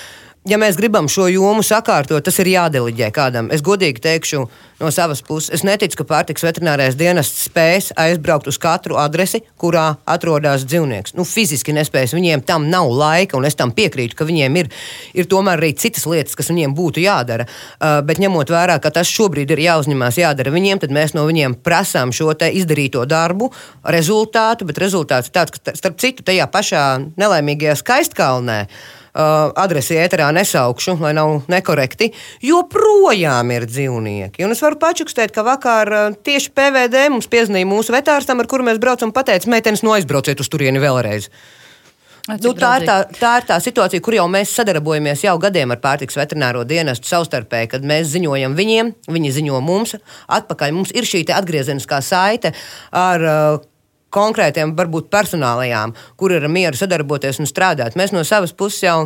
Ja 0.43 0.57
mēs 0.59 0.75
gribam 0.75 1.05
šo 1.07 1.29
jomu 1.31 1.61
sakārtot, 1.63 2.19
tas 2.25 2.35
ir 2.43 2.49
jādeliģē 2.51 3.07
kādam. 3.15 3.47
Es 3.55 3.61
godīgi 3.63 4.01
teikšu, 4.03 4.41
no 4.81 4.89
savas 4.91 5.21
puses, 5.23 5.47
es 5.55 5.61
neticu, 5.63 6.01
ka 6.01 6.05
pārtiks 6.09 6.43
veterinārais 6.43 6.97
dienests 6.99 7.45
spēs 7.47 7.93
aizbraukt 7.95 8.49
uz 8.51 8.57
katru 8.59 8.97
adresi, 8.99 9.39
kurā 9.55 9.85
atrodas 10.03 10.65
dzīvnieks. 10.67 11.13
Nu, 11.15 11.23
fiziski 11.23 11.71
nespēs, 11.71 12.11
viņiem 12.11 12.43
tam 12.43 12.65
nav 12.67 12.91
laika, 12.91 13.37
un 13.39 13.47
es 13.47 13.55
tam 13.55 13.71
piekrītu, 13.71 14.17
ka 14.19 14.27
viņiem 14.27 14.57
ir, 14.59 14.67
ir 15.15 15.29
tomēr 15.31 15.63
arī 15.63 15.69
citas 15.79 16.03
lietas, 16.11 16.35
kas 16.35 16.51
viņiem 16.51 16.73
būtu 16.75 16.99
jādara. 17.05 17.45
Uh, 17.47 18.01
bet 18.03 18.19
ņemot 18.19 18.51
vērā, 18.51 18.75
ka 18.83 18.91
tas 18.91 19.07
šobrīd 19.07 19.53
ir 19.55 19.61
jāuzņemās 19.63 20.17
jādara 20.19 20.51
viņiem, 20.51 20.81
tad 20.83 20.91
mēs 20.91 21.15
no 21.15 21.23
viņiem 21.29 21.55
prasām 21.63 22.11
šo 22.11 22.33
izdarīto 22.33 23.05
darbu, 23.07 23.47
rezultātu, 23.95 24.67
bet 24.67 24.83
rezultāts 24.83 25.31
ir 25.31 25.37
tāds, 25.39 25.55
ka 25.55 25.63
ta- 25.71 25.75
starp 25.79 26.03
citu 26.03 26.27
tajā 26.27 26.49
pašā 26.51 26.83
nelaimīgajā 27.15 27.77
skaistkalnē 27.79 28.59
uh, 28.67 28.99
adresi 29.13 29.97
ēterā 30.01 30.31
nesaukšu, 30.33 30.97
lai 31.03 31.13
nav 31.17 31.43
nekorekti, 31.51 32.11
joprojām 32.43 33.51
ir 33.53 33.67
dzīvnieki. 33.69 34.45
Un 34.45 34.55
es 34.55 34.63
varu 34.65 34.79
pačukstēt, 34.81 35.33
ka 35.35 35.45
vakar 35.45 35.93
uh, 35.93 36.15
tieši 36.25 36.53
PVD 36.55 37.07
mums 37.13 37.29
piezīmēja 37.31 37.69
mūsu 37.69 37.93
vetārstam, 37.93 38.41
ar 38.41 38.49
kuru 38.49 38.65
mēs 38.69 38.81
braucam, 38.81 39.13
pateica, 39.13 39.51
meitenes, 39.53 39.85
no 39.85 39.93
aizbrauciet 39.97 40.41
uz 40.41 40.49
turieni 40.49 40.81
vēlreiz. 40.81 41.29
Nu, 42.23 42.53
tā, 42.55 42.69
ir 42.79 42.85
tā, 42.87 42.93
tā 43.19 43.33
ir 43.41 43.45
tā 43.49 43.57
situācija, 43.59 43.99
kur 43.99 44.15
jau 44.15 44.29
mēs 44.31 44.53
sadarbojamies 44.55 45.25
jau 45.25 45.33
gadiem 45.43 45.73
ar 45.75 45.81
pārtiks 45.83 46.15
veterināro 46.15 46.61
dienestu 46.63 47.09
savstarpēji, 47.09 47.73
kad 47.73 47.83
mēs 47.83 48.13
ziņojam 48.13 48.55
viņiem, 48.55 48.93
viņi 49.11 49.33
ziņo 49.41 49.59
mums. 49.65 49.97
Atpakaļ 50.31 50.71
mums 50.71 50.95
ir 50.95 51.03
šī 51.09 51.25
atgriezeniskā 51.35 51.99
saite 51.99 52.53
ar 52.95 53.27
uh, 53.27 53.59
konkrētiem, 54.13 54.75
varbūt 54.77 55.11
personālajām, 55.13 55.95
kur 56.19 56.35
ir 56.35 56.47
mieru 56.51 56.79
sadarboties 56.79 57.41
un 57.41 57.49
strādāt. 57.49 57.97
Mēs 57.99 58.13
no 58.15 58.23
savas 58.27 58.55
puses 58.55 58.83
jau 58.85 58.97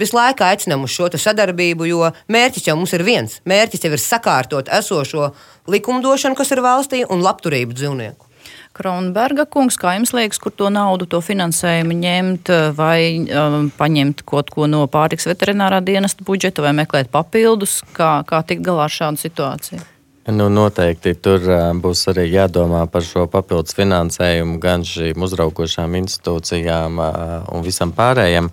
visu 0.00 0.16
laiku 0.16 0.44
aicinām 0.46 0.86
uz 0.86 0.94
šo 0.94 1.10
sadarbību, 1.12 1.88
jo 1.90 2.10
mērķis 2.32 2.68
jau 2.68 2.76
mums 2.78 2.92
ir 2.96 3.04
viens. 3.06 3.40
Mērķis 3.48 3.86
jau 3.86 3.92
ir 3.92 4.02
sakārtot 4.02 4.68
esošo 4.72 5.32
likumdošanu, 5.72 6.38
kas 6.38 6.52
ir 6.54 6.64
valstī, 6.64 7.06
un 7.08 7.24
labturību 7.24 7.76
dzīvnieku. 7.78 8.28
Kronberga 8.72 9.44
kungs, 9.52 9.76
kā 9.76 9.92
jums 9.98 10.14
liekas, 10.16 10.40
kur 10.40 10.54
to 10.56 10.70
naudu, 10.72 11.04
to 11.04 11.20
finansējumu 11.22 11.96
ņemt, 11.98 12.50
vai 12.78 13.20
um, 13.20 13.68
paņemt 13.76 14.24
kaut 14.28 14.48
ko 14.54 14.68
no 14.70 14.86
pārtiks 14.88 15.28
veterinārā 15.28 15.82
dienesta 15.84 16.24
budžeta, 16.24 16.64
vai 16.64 16.72
meklēt 16.80 17.12
papildus, 17.12 17.82
kā, 17.92 18.14
kā 18.28 18.40
tikt 18.48 18.64
galā 18.64 18.88
ar 18.88 18.94
šādu 18.96 19.20
situāciju? 19.26 19.91
Nu, 20.22 20.46
noteikti 20.46 21.16
tur 21.18 21.42
būs 21.82 22.04
arī 22.12 22.28
jādomā 22.30 22.84
par 22.86 23.02
šo 23.02 23.24
papildus 23.26 23.74
finansējumu 23.74 24.60
gan 24.62 24.84
šīm 24.86 25.18
uzraugošām 25.26 25.96
institūcijām 25.98 27.00
un 27.02 27.64
visam 27.66 27.90
pārējiem. 27.96 28.52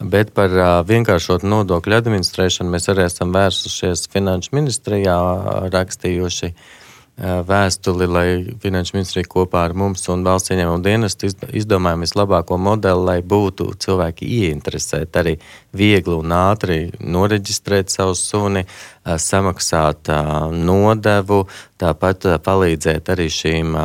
Bet 0.00 0.32
par 0.32 0.54
vienkāršotu 0.88 1.44
nodokļu 1.44 1.98
administrēšanu 1.98 2.72
mēs 2.72 2.88
arī 2.88 3.04
esam 3.04 3.34
vērsušies 3.36 4.06
Finanšu 4.08 4.56
ministrijā, 4.56 5.18
rakstījuši 5.74 6.48
ā, 6.48 6.79
vēstuli, 7.20 8.06
lai 8.08 8.28
Finanšu 8.62 8.96
ministrija 8.96 9.28
kopā 9.28 9.66
ar 9.68 9.74
mums 9.76 10.06
un 10.08 10.22
valsts 10.24 10.54
ieņēmumu 10.54 10.80
dienestu 10.84 11.28
izd- 11.28 11.50
izdomājam 11.52 12.04
vislabāko 12.06 12.56
modeli, 12.56 13.04
lai 13.04 13.18
būtu 13.20 13.66
cilvēki 13.84 14.28
ieinteresēti 14.38 15.20
arī 15.20 15.34
viegli 15.76 16.16
un 16.16 16.32
ātri 16.32 16.78
noreģistrēt 17.00 17.92
savu 17.92 18.16
suni, 18.16 18.64
samaksāt 19.04 20.08
nodevu, 20.52 21.42
tāpat 21.80 22.26
palīdzēt 22.44 23.12
arī 23.12 23.28
šīm 23.32 23.76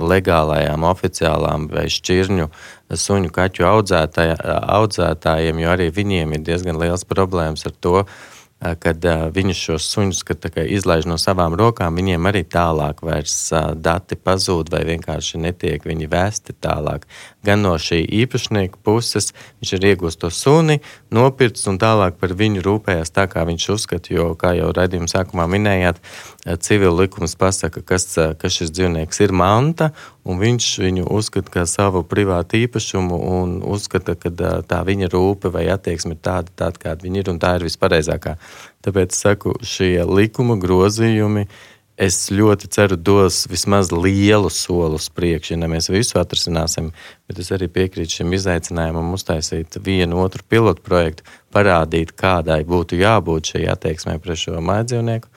legālajām, 0.00 0.86
oficiālām 0.88 1.68
vai 1.72 1.88
šķirņu 1.92 2.50
suņu 2.94 3.32
kaķu 3.32 3.64
audzētāja- 3.70 4.38
audzētājiem, 4.76 5.60
jo 5.64 5.68
arī 5.72 5.90
viņiem 5.90 6.36
ir 6.36 6.46
diezgan 6.46 6.78
liels 6.80 7.04
problēmas 7.04 7.66
ar 7.66 7.72
to, 7.80 8.04
ā, 8.04 8.33
kad 8.80 9.04
ā, 9.04 9.14
viņus 9.34 9.62
šos 9.68 9.88
suņus 9.92 10.22
kad 10.28 10.46
kā 10.54 10.64
izlaiž 10.76 11.08
no 11.10 11.18
savām 11.20 11.56
rokām, 11.58 11.98
viņiem 12.00 12.30
arī 12.30 12.44
tālāk 12.48 13.02
vairs 13.04 13.36
ā, 13.52 13.64
dati 13.76 14.16
pazūd 14.16 14.72
vai 14.72 14.84
vienkārši 14.88 15.42
netiek 15.44 15.84
viņi 15.84 16.08
vēsti 16.10 16.56
tālāk. 16.64 17.04
Gan 17.44 17.60
no 17.64 17.74
šī 17.80 18.00
īpašnieka 18.22 18.80
puses 18.86 19.32
viņš 19.60 19.72
ir 19.76 19.86
iegūst 19.90 20.22
to 20.22 20.30
suni, 20.32 20.78
nopircis 21.12 21.68
un 21.70 21.78
tālāk 21.82 22.16
par 22.20 22.32
viņu 22.38 22.62
rūpējās 22.64 23.12
tā, 23.14 23.26
kā 23.30 23.44
viņš 23.48 23.68
uzskata, 23.74 24.14
jo, 24.14 24.30
kā 24.40 24.54
jau 24.56 24.70
raidījuma 24.74 25.10
sākumā 25.10 25.46
minējāt, 25.52 26.00
ā, 26.00 26.56
civil 26.64 26.96
likums 26.96 27.36
pasaka, 27.40 27.84
kas, 27.84 28.08
ā, 28.16 28.30
ka 28.40 28.48
šis 28.52 28.72
dzīvnieks 28.74 29.20
ir 29.26 29.34
manta, 29.36 29.90
un 30.24 30.40
viņš 30.40 30.70
viņu 30.80 31.08
uzskata 31.12 31.52
kā 31.58 31.66
savu 31.68 32.04
privātu 32.08 32.62
īpašumu 32.64 33.20
un 33.38 33.58
uzskata, 33.74 34.16
ka 34.16 34.32
ā, 34.32 34.54
tā 34.68 34.80
viņa 34.88 35.12
rūpe 35.12 35.52
vai 35.52 35.66
attieksme 35.72 36.16
ir 36.16 36.22
tāda, 36.24 36.52
tāda 36.64 36.80
kāda 36.88 37.04
viņa 37.04 37.22
ir, 37.22 37.32
un 37.34 37.42
tā 37.42 37.56
ir 37.58 37.68
vispareizākā. 37.68 38.38
Tāpēc 38.84 39.16
saku, 39.16 39.54
šie 39.64 40.02
likuma 40.04 40.58
grozījumi. 40.60 41.46
Es 41.94 42.16
ļoti 42.34 42.66
ceru, 42.74 42.96
dos 42.98 43.44
vismaz 43.46 43.92
lielu 43.94 44.48
soli 44.50 44.96
uz 44.98 45.04
priekšu, 45.14 45.52
ja 45.54 45.58
ne 45.62 45.68
mēs 45.70 45.86
visu 45.94 46.18
atrisināsim. 46.18 46.88
Bet 47.30 47.38
es 47.38 47.52
arī 47.54 47.68
piekrītu 47.70 48.18
šim 48.18 48.32
izaicinājumam, 48.34 49.12
uztaisīt 49.14 49.78
vienu 49.78 50.18
otru 50.24 50.42
pilotu 50.50 50.82
projektu, 50.82 51.22
parādīt, 51.54 52.10
kādai 52.18 52.64
būtu 52.66 52.98
jābūt 52.98 53.52
šai 53.52 53.68
attieksmē 53.76 54.16
pret 54.18 54.42
šo 54.42 54.58
mājdzīvnieku, 54.58 55.30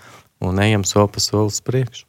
un 0.49 0.63
ejam 0.65 0.85
soli 0.87 1.13
pa 1.13 1.21
soli 1.21 1.53
uz 1.53 1.61
priekšu. 1.61 2.07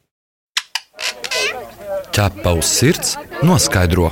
Ķepa 2.09 2.55
uz 2.57 2.71
sirds 2.73 3.19
noskaidro. 3.45 4.09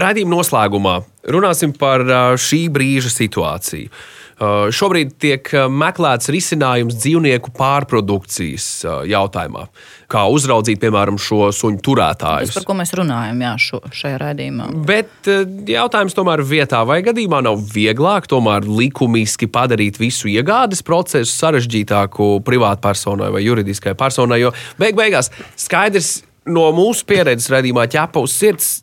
Radījuma 0.00 0.38
noslēgumā 0.38 0.96
runāsim 1.28 1.76
par 1.76 2.06
šī 2.40 2.62
brīža 2.72 3.12
situāciju. 3.12 3.92
Uh, 4.40 4.70
šobrīd 4.72 5.10
tiek 5.20 5.50
uh, 5.52 5.66
meklēts 5.68 6.30
risinājums 6.32 6.94
dzīvnieku 6.96 7.50
pārprodukcijas 7.58 8.68
uh, 8.86 9.02
jautājumā. 9.04 9.66
Kā 10.08 10.22
uzraudzīt, 10.32 10.80
piemēram, 10.80 11.18
šo 11.20 11.50
suņu 11.52 11.76
Tas, 11.76 11.84
turētājus. 11.84 12.54
par 12.56 12.64
ko 12.70 12.78
mēs 12.78 12.94
runājam 12.96 13.44
jā, 13.44 13.50
šo, 13.60 13.82
šajā 13.92 14.22
raidījumā. 14.22 14.70
Bet 14.88 15.28
jautājums 15.68 16.16
tomēr 16.16 16.40
vietā, 16.40 16.80
vai 16.88 17.02
gadījumā 17.04 17.42
nav 17.44 17.60
vieglāk 17.74 18.30
tomēr 18.32 18.64
likumiski 18.64 19.50
padarīt 19.52 20.00
visu 20.00 20.32
iegādes 20.32 20.80
procesu 20.88 21.36
sarežģītāku 21.36 22.32
privātpersonai 22.48 23.28
vai 23.36 23.44
juridiskai 23.44 23.92
personai. 23.92 24.40
Jo 24.40 24.54
beig 24.80 24.96
beigās 24.96 25.28
skaidrs 25.60 26.22
no 26.48 26.70
mūsu 26.72 27.04
pieredzes 27.04 27.52
redzījumā 27.52 27.90
ķepa 27.92 28.24
uz 28.24 28.40
sirds. 28.40 28.78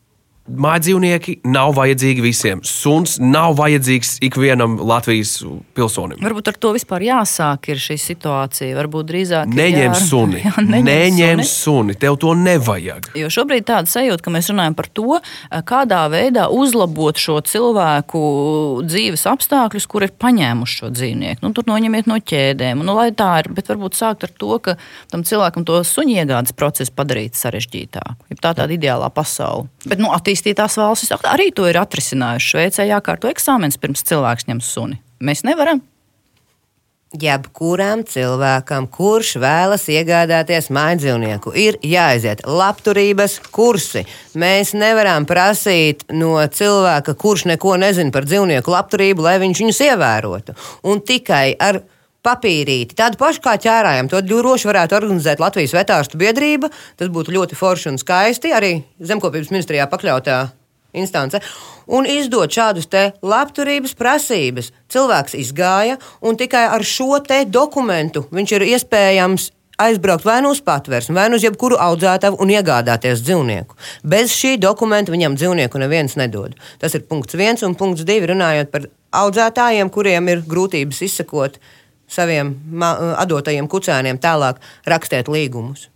Mājdzīvnieki 0.47 1.33
nav 1.51 1.73
vajadzīgi 1.75 2.23
visiem. 2.23 2.61
Suns 2.63 3.17
nav 3.19 3.55
vajadzīgs 3.59 4.17
ikvienam 4.23 4.77
Latvijas 4.79 5.33
pilsonim. 5.75 6.21
Varbūt 6.23 6.51
ar 6.53 6.57
to 6.63 6.71
vispār 6.75 7.03
jāsāk 7.03 7.67
ir 7.73 7.81
šī 7.83 7.97
situācija. 7.99 8.75
Varbūt 8.77 9.09
drīzāk 9.11 9.51
Neņem 9.51 9.91
jā- 9.91 10.01
suni. 10.07 10.41
Jā, 10.47 10.53
neņem 10.63 10.87
Neņem 10.87 11.41
suni. 11.43 11.47
suni. 11.51 11.95
Tev 11.99 12.15
to 12.21 12.31
nevajag. 12.37 13.09
Jo 13.19 13.27
šobrīd 13.33 13.65
tāda 13.67 13.91
sajūta, 13.91 14.23
ka 14.23 14.31
mēs 14.33 14.47
runājam 14.53 14.75
par 14.77 14.87
to, 14.95 15.19
kādā 15.67 16.03
veidā 16.13 16.47
uzlabot 16.53 17.19
šo 17.19 17.39
cilvēku 17.43 18.21
dzīves 18.87 19.25
apstākļus, 19.29 19.87
kur 19.91 20.05
ir 20.07 20.13
paņēmuši 20.21 20.79
šo 20.81 20.91
dzīvnieku. 20.95 21.43
Nu, 21.43 21.51
tur 21.57 21.67
noņemiet 21.69 22.07
no 22.09 22.17
ķēdēm. 22.21 22.83
Nu, 22.87 22.95
lai 22.97 23.09
tā 23.17 23.29
ir, 23.43 23.51
bet 23.57 23.67
varbūt 23.71 23.97
sākt 23.99 24.23
ar 24.27 24.31
to, 24.39 24.53
ka 24.63 24.77
tam 25.11 25.25
cilvēkam 25.27 25.65
to 25.67 25.81
suņu 25.87 26.17
iegādes 26.21 26.55
procesu 26.57 26.93
padarīt 26.95 27.35
sarežģītāku. 27.37 28.17
Ja 28.31 28.39
tā 28.39 28.53
ir 28.55 28.59
tāda 28.61 28.77
ideālā 28.77 29.09
pasaule. 29.13 29.67
Bet 29.87 29.99
nu, 30.01 30.09
attīstītās 30.37 30.77
valstis 30.77 31.13
arī 31.25 31.51
to 31.51 31.67
ir 31.67 31.77
atrisinājušas. 31.81 32.47
Šveicē 32.47 32.87
jākārto 32.87 33.29
eksāmenis 33.29 33.79
pirms 33.81 34.03
cilvēks 34.05 34.47
ņem 34.47 34.61
suni. 34.61 34.99
Mēs 35.19 35.43
nevaram. 35.43 35.81
Jebkuram 37.17 38.01
cilvēkam, 38.03 38.89
kurš 38.91 39.37
vēlas 39.39 39.85
iegādāties 39.87 40.67
mājdzīvnieku, 40.75 41.53
ir 41.55 41.77
jāaiziet 41.81 42.43
labturības 42.43 43.39
kursi. 43.49 44.03
Mēs 44.35 44.73
nevaram 44.75 45.25
prasīt 45.25 46.03
no 46.11 46.35
cilvēka, 46.43 47.15
kurš 47.15 47.47
neko 47.53 47.77
nezina 47.79 48.11
par 48.11 48.27
dzīvnieku 48.27 48.75
labturību, 48.75 49.23
lai 49.23 49.37
viņš 49.39 49.63
viņus 49.63 49.81
ievērotu. 49.87 50.57
Un 50.83 50.99
tikai 50.99 51.55
ar 51.55 51.79
papīrīti, 52.27 52.97
tādu 52.99 53.19
pašu 53.21 53.41
kā 53.47 53.55
ķērājam, 53.63 54.11
to 54.11 54.21
droši 54.27 54.69
varētu 54.69 54.99
organizēt 54.99 55.41
Latvijas 55.43 55.75
vetārstu 55.77 56.19
biedrība. 56.19 56.69
Tas 56.99 57.11
būtu 57.13 57.35
ļoti 57.39 57.57
forši 57.57 57.93
un 57.93 57.99
skaisti 58.01 58.53
arī 58.55 58.75
zemkopības 58.99 59.53
ministrijā 59.55 59.87
pakļautā 59.91 60.41
instance, 60.97 61.39
un 61.87 62.07
izdot 62.09 62.53
šādus 62.53 62.89
te 62.91 63.11
labturības 63.25 63.93
prasības. 63.97 64.71
Cilvēks 64.91 65.37
izgāja, 65.37 65.97
un 66.21 66.39
tikai 66.39 66.65
ar 66.71 66.85
šo 66.85 67.19
te 67.25 67.43
dokumentu 67.45 68.25
viņš 68.33 68.57
ir 68.57 68.67
iespējams 68.73 69.51
aizbraukt 69.77 70.25
vai 70.25 70.39
nu 70.41 70.51
uz 70.55 70.61
patvērsni, 70.65 71.13
vai 71.13 71.27
nu 71.29 71.37
uz 71.37 71.45
jebkuru 71.45 71.77
audzētavu 71.81 72.39
un 72.41 72.49
iegādāties 72.49 73.21
dzīvnieku. 73.21 73.77
Bez 74.09 74.33
šī 74.33 74.55
dokumenta 74.61 75.13
viņam 75.13 75.37
dzīvnieku 75.37 75.81
neviens 75.81 76.17
nedod. 76.17 76.55
Tas 76.81 76.97
ir 76.97 77.05
punkts 77.05 77.37
viens, 77.37 77.61
un 77.61 77.77
punkts 77.77 78.07
divi 78.07 78.31
runājot 78.31 78.73
par 78.73 78.87
audzētājiem, 79.21 79.91
kuriem 79.93 80.33
ir 80.33 80.41
grūtības 80.49 81.03
izsekot 81.05 81.61
saviem 82.07 82.55
ma- 82.71 83.15
adotajiem 83.21 83.67
kucēniem 83.67 84.17
tālāk, 84.23 84.57
rakstiet 84.87 85.27
līgumus. 85.27 85.87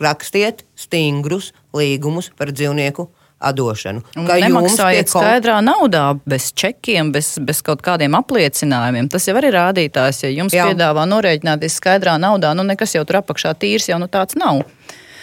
Rakstiet 0.00 0.62
stingrus 0.78 1.52
līgumus 1.74 2.30
par 2.38 2.52
dzīvnieku 2.54 3.08
atdošanu. 3.40 4.02
Jums 4.16 4.30
Nemaksājiet 4.42 5.10
kon- 5.10 5.22
skaidrā 5.22 5.58
naudā, 5.62 6.18
bez 6.26 6.52
čekiem, 6.52 7.12
bez, 7.14 7.38
bez 7.42 7.62
kaut 7.62 7.82
kādiem 7.82 8.14
apliecinājumiem. 8.18 9.08
Tas 9.10 9.26
jau 9.26 9.34
arī 9.38 9.50
ir 9.52 9.58
rādītājs. 9.58 10.22
Ja 10.26 10.30
jums. 10.34 10.54
Jā. 10.54 10.66
piedāvā 10.70 11.04
norēķināties 11.06 11.78
skaidrā 11.80 12.16
naudā, 12.18 12.54
nu 12.58 12.62
nekas 12.66 12.94
jau 12.94 13.04
tur 13.06 13.20
apakšā 13.22 13.54
tīrs 13.58 13.88
jau 13.88 13.98
nu 13.98 14.06
tāds 14.10 14.34
nav. 14.38 14.62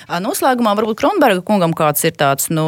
Noslēgumā 0.05 0.75
varbūt 0.77 0.99
Kronberga 1.01 1.41
kungam 1.45 1.73
kāds 1.77 2.05
ir 2.05 2.15
tāds 2.19 2.51
nu, 2.53 2.65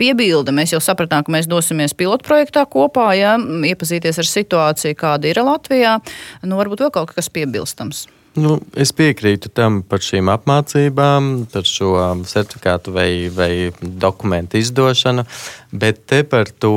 piebilde. 0.00 0.54
Mēs 0.54 0.74
jau 0.74 0.82
sapratām, 0.82 1.24
ka 1.26 1.34
mēs 1.34 1.48
dosimies 1.50 1.96
pilotprojektā 1.98 2.66
kopā, 2.70 3.10
ja, 3.18 3.36
iepazīties 3.38 4.18
ar 4.18 4.30
situāciju, 4.30 4.98
kāda 4.98 5.30
ir 5.30 5.42
Latvijā. 5.46 5.98
Nu, 6.42 6.58
varbūt 6.60 6.86
vēl 6.86 6.94
kaut 6.94 7.14
kas 7.16 7.30
piebilstams. 7.32 8.06
Nu, 8.38 8.58
es 8.78 8.92
piekrītu 8.94 9.50
tam 9.50 9.80
par 9.86 10.02
šīm 10.04 10.28
apmācībām, 10.30 11.28
par 11.50 11.64
šo 11.66 11.90
certifikātu 12.28 12.92
vai, 12.94 13.08
vai 13.34 13.50
dokumentu 13.80 14.60
izdošanu, 14.60 15.24
bet 15.72 16.04
te 16.10 16.20
par 16.28 16.50
to 16.62 16.74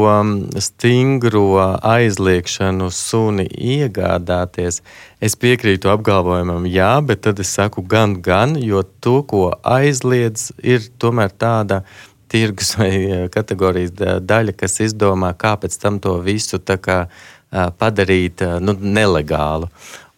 stingro 0.63 1.43
aizliekšanu 1.62 2.88
suni 2.95 3.45
iegādāties. 3.76 4.80
Es 5.21 5.38
piekrītu 5.38 5.91
apgalvojumam, 5.93 6.65
jā, 6.71 6.93
bet 7.06 7.26
tad 7.28 7.41
es 7.43 7.52
saku 7.58 7.84
gan, 7.86 8.17
gan, 8.26 8.56
jo 8.58 8.82
to, 9.04 9.19
ko 9.28 9.43
aizliedz, 9.62 10.50
ir 10.63 10.88
tomēr 11.02 11.36
tāda 11.36 11.84
tirgus 12.32 12.74
vai 12.80 12.93
eh, 12.95 13.28
kategorijas 13.30 13.93
da- 14.00 14.17
daļa, 14.24 14.58
kas 14.63 14.80
izdomā, 14.88 15.36
kā 15.38 15.58
pēc 15.62 15.78
tam 15.84 16.02
to 16.02 16.17
visu 16.26 16.58
tā 16.63 16.80
kā, 16.82 17.04
padarīt 17.52 18.43
nu, 18.63 18.76
nelegālu. 18.80 19.67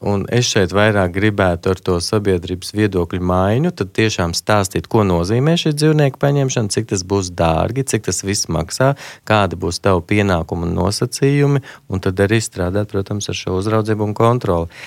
Un 0.04 0.26
es 0.36 0.50
šeit 0.52 0.74
vairāk 0.76 1.14
gribētu 1.16 1.72
ar 1.72 1.80
to 1.80 1.96
sabiedrības 2.04 2.74
viedokļu 2.76 3.22
maiņu, 3.24 3.72
tad 3.80 3.94
tiešām 3.96 4.34
stāstīt, 4.36 4.90
ko 4.92 5.06
nozīmē 5.08 5.56
šī 5.60 5.72
dzīvnieka 5.78 6.20
paņemšana, 6.20 6.72
cik 6.76 6.90
tas 6.92 7.06
būs 7.08 7.30
dārgi, 7.40 7.86
cik 7.88 8.04
tas 8.10 8.20
viss 8.28 8.50
maksā, 8.52 8.94
kādi 9.30 9.60
būs 9.60 9.80
tavu 9.84 10.04
pienākumu 10.10 10.68
un 10.68 10.76
nosacījumi, 10.82 11.64
un 11.88 12.04
tad 12.04 12.20
arī 12.26 12.42
strādāt, 12.44 12.92
protams, 12.92 13.32
ar 13.32 13.40
šo 13.40 13.56
uzraudzību 13.62 14.10
un 14.10 14.18
kontroli. 14.18 14.84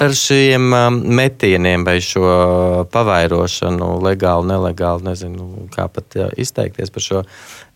Par 0.00 0.14
šiem 0.16 0.70
um, 0.72 1.00
metieniem 1.18 1.82
vai 1.84 1.98
šo 2.00 2.22
pavairošanu, 2.94 3.90
legāli, 4.06 4.48
nelegāli, 4.48 5.04
nezinu, 5.10 5.66
kā 5.74 5.90
pat 5.92 6.16
jā, 6.16 6.30
izteikties 6.40 6.94
par 6.94 7.04
šo. 7.04 7.24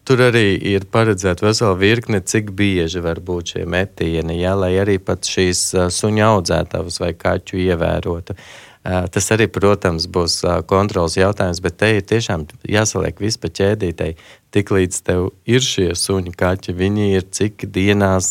Tur 0.04 0.20
arī 0.20 0.52
ir 0.68 0.84
paredzēta 0.92 1.46
vesela 1.46 1.72
virkne, 1.80 2.20
cik 2.20 2.50
bieži 2.56 3.00
var 3.04 3.22
būt 3.24 3.54
šie 3.54 3.64
metieni, 3.64 4.36
jā, 4.42 4.52
lai 4.58 4.74
arī 4.82 4.98
pat 5.00 5.24
šīs 5.24 5.70
suņa 5.96 6.28
audzētavas 6.34 7.00
vai 7.00 7.14
kaķu 7.16 7.62
ievērotu. 7.64 8.36
Tas 8.84 9.30
arī, 9.32 9.46
protams, 9.48 10.04
būs 10.12 10.42
kontrols 10.68 11.16
jautājums, 11.16 11.62
bet 11.64 11.78
te 11.80 11.88
ir 11.96 12.04
tiešām 12.04 12.44
jāsaliek 12.68 13.22
viss 13.24 13.40
pa 13.40 13.48
ķēdītei. 13.48 14.12
Tik 14.52 14.74
līdz 14.76 15.00
tev 15.06 15.30
ir 15.48 15.64
šie 15.64 15.94
suņi 15.96 16.34
kaķi, 16.36 16.76
viņi 16.76 17.06
ir 17.16 17.24
cik 17.32 17.64
dienās 17.72 18.28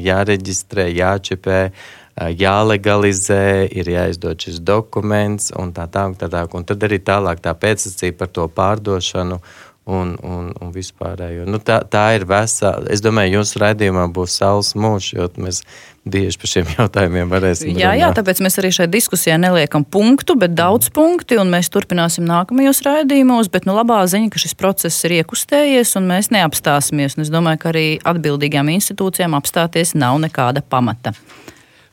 jāreģistrē, 0.00 0.88
jāčipē, 0.88 1.60
uh, 1.68 2.00
jālegalizē, 2.28 3.68
ir 3.72 3.88
jāizdod 3.88 4.40
šis 4.42 4.60
dokuments 4.60 5.50
un 5.56 5.72
tā 5.72 5.86
tālāk. 5.88 6.18
Tā, 6.20 6.28
tā, 6.28 6.44
un 6.52 6.66
tad 6.68 6.82
arī 6.84 6.98
tālāk 7.00 7.40
tā 7.40 7.54
pēcsacība 7.54 8.18
par 8.18 8.28
to 8.28 8.46
pārdošanu 8.48 9.40
un, 9.90 10.12
un, 10.22 10.50
un 10.60 10.72
vispārējo. 10.74 11.46
Nu, 11.50 11.60
tā, 11.62 11.80
tā 11.90 12.04
ir 12.16 12.26
vesela. 12.28 12.86
Es 12.92 13.02
domāju, 13.04 13.40
jūsu 13.40 13.60
raidījumā 13.62 14.06
būs 14.14 14.36
saules 14.40 14.72
mūžs, 14.78 15.10
jo 15.16 15.26
mēs 15.42 15.62
bieži 16.08 16.40
par 16.40 16.50
šiem 16.52 16.70
jautājumiem 16.78 17.28
varēsim 17.30 17.74
Jā, 17.76 17.92
jā, 17.98 18.08
runāt. 18.08 18.18
tāpēc 18.20 18.40
mēs 18.44 18.56
arī 18.62 18.70
šai 18.72 18.86
diskusijai 18.92 19.36
neliekam 19.42 19.84
punktu, 19.84 20.36
bet 20.40 20.54
daudz 20.56 20.88
punktu, 20.94 21.36
un 21.42 21.52
mēs 21.52 21.68
turpināsim 21.72 22.24
nākamajos 22.28 22.82
raidījumos. 22.86 23.50
Bet 23.52 23.68
nu, 23.68 23.76
labā 23.76 24.00
ziņa, 24.10 24.30
ka 24.32 24.40
šis 24.40 24.56
process 24.58 25.04
ir 25.08 25.18
iekustējies, 25.20 25.96
un 26.00 26.08
mēs 26.10 26.32
neapstāsimies. 26.34 27.18
Un 27.18 27.26
es 27.26 27.32
domāju, 27.32 27.62
ka 27.64 27.72
arī 27.74 27.86
atbildīgām 28.00 28.72
institūcijām 28.76 29.36
apstāties 29.38 29.96
nav 29.98 30.20
nekāda 30.24 30.64
pamata. 30.64 31.14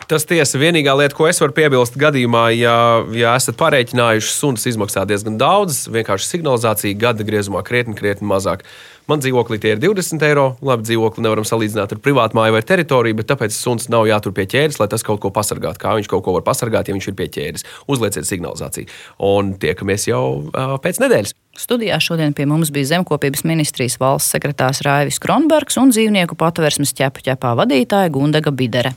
Tas 0.07 0.23
tiesa 0.23 0.55
vienīgā 0.55 0.93
lieta, 0.95 1.11
ko 1.17 1.25
es 1.27 1.41
varu 1.43 1.51
piebilst 1.51 1.97
gadījumā, 1.99 2.45
ja, 2.55 2.75
ja 3.11 3.33
esat 3.35 3.57
parēķinājuši, 3.59 4.29
suns 4.31 4.63
izmaksā 4.69 5.01
diezgan 5.03 5.35
daudz, 5.35 5.81
vienkārši 5.91 6.29
signalizācija 6.29 6.95
gada 6.95 7.25
griezumā 7.27 7.59
krietni, 7.67 7.95
krietni 7.97 8.29
mazāk. 8.29 8.63
Man 9.11 9.19
dzīvoklī 9.19 9.57
tie 9.63 9.73
ir 9.75 9.81
20 9.83 10.23
eiro. 10.27 10.45
Labi, 10.63 10.85
dzīvokli 10.87 11.23
nevaram 11.23 11.43
salīdzināt 11.47 11.95
ar 11.95 11.99
privātu 12.03 12.39
māju 12.39 12.55
vai 12.55 12.61
teritoriju, 12.69 13.17
bet 13.19 13.27
tāpēc 13.33 13.55
suns 13.55 13.87
nav 13.91 14.07
jātur 14.07 14.31
pie 14.35 14.45
ķēdes, 14.51 14.79
lai 14.79 14.87
tas 14.91 15.03
kaut 15.07 15.19
ko 15.23 15.31
pasargātu. 15.35 15.79
Kā 15.81 15.95
viņš 15.95 16.07
kaut 16.11 16.23
ko 16.23 16.35
var 16.35 16.45
pasargāt, 16.47 16.87
ja 16.87 16.95
viņš 16.95 17.07
ir 17.11 17.15
pie 17.19 17.27
ķēdes? 17.31 17.67
Uzlieciet 17.91 18.27
signalizāciju. 18.27 18.91
Un 19.23 19.55
tiekamies 19.59 20.07
jau 20.07 20.21
uh, 20.51 20.75
pēc 20.83 21.01
nedēļas. 21.03 21.33
Studijā 21.57 21.99
šodien 22.03 22.35
pie 22.35 22.45
mums 22.47 22.71
bija 22.71 22.93
Zemkopības 22.93 23.43
ministrijas 23.47 23.95
valsts 23.99 24.35
sekretārs 24.35 24.83
Raivis 24.87 25.19
Kronbergs 25.23 25.79
un 25.79 25.95
dzīvnieku 25.95 26.39
patvērsmes 26.39 26.95
ķepa 26.95 27.27
ķepā 27.31 27.55
vadītāja 27.63 28.13
Gundaga 28.15 28.55
Bidere. 28.55 28.95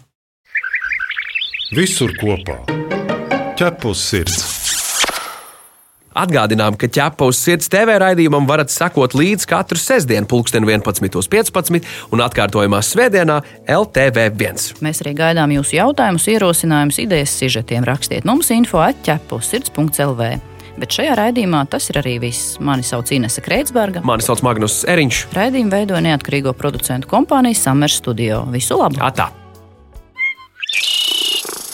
Visur 1.70 2.10
kopā- 2.18 2.56
ķepus 3.58 4.00
sirds. 4.02 4.40
Atgādinām, 6.18 6.74
ka 6.74 6.88
ķepa 6.90 7.28
uz 7.30 7.38
sirds 7.38 7.70
TV 7.70 7.94
raidījumam 8.02 8.48
varat 8.48 8.72
sekot 8.74 9.14
līdz 9.14 9.46
katru 9.46 9.78
sestdienu, 9.78 10.26
pulksten 10.26 10.66
11.15 10.66 11.86
un 12.10 12.24
atkārtojumā 12.26 12.82
svētdienā 12.82 13.38
LTV1. 13.70 14.82
Mēs 14.82 15.04
arī 15.04 15.14
gaidām 15.14 15.54
jūsu 15.54 15.78
jautājumus, 15.78 16.26
ierosinājumus, 16.34 16.98
idejas, 17.06 17.38
sižetiem. 17.38 17.86
Rakstiet 17.86 18.26
mums 18.26 18.50
info 18.50 18.82
atķepus 18.82 19.54
sirds.lv. 19.54 20.40
Bet 20.76 20.90
šajā 20.90 21.14
raidījumā 21.22 21.68
tas 21.70 21.86
ir 21.92 22.02
arī 22.02 22.18
viss. 22.18 22.58
Mani 22.58 22.82
sauc 22.82 23.14
Inese 23.14 23.46
Kreitsberga. 23.46 24.02
Mani 24.02 24.26
sauc 24.26 24.42
Magnus 24.42 24.82
Eriņš. 24.90 25.28
Raidījumu 25.38 25.70
veidoja 25.70 26.02
neatkarīgo 26.02 26.50
producentu 26.58 27.06
kompānija 27.06 27.54
Summer 27.54 27.94
Studio. 27.94 28.42
Visu 28.50 28.74
labu! 28.82 28.98
Atā! 28.98 29.30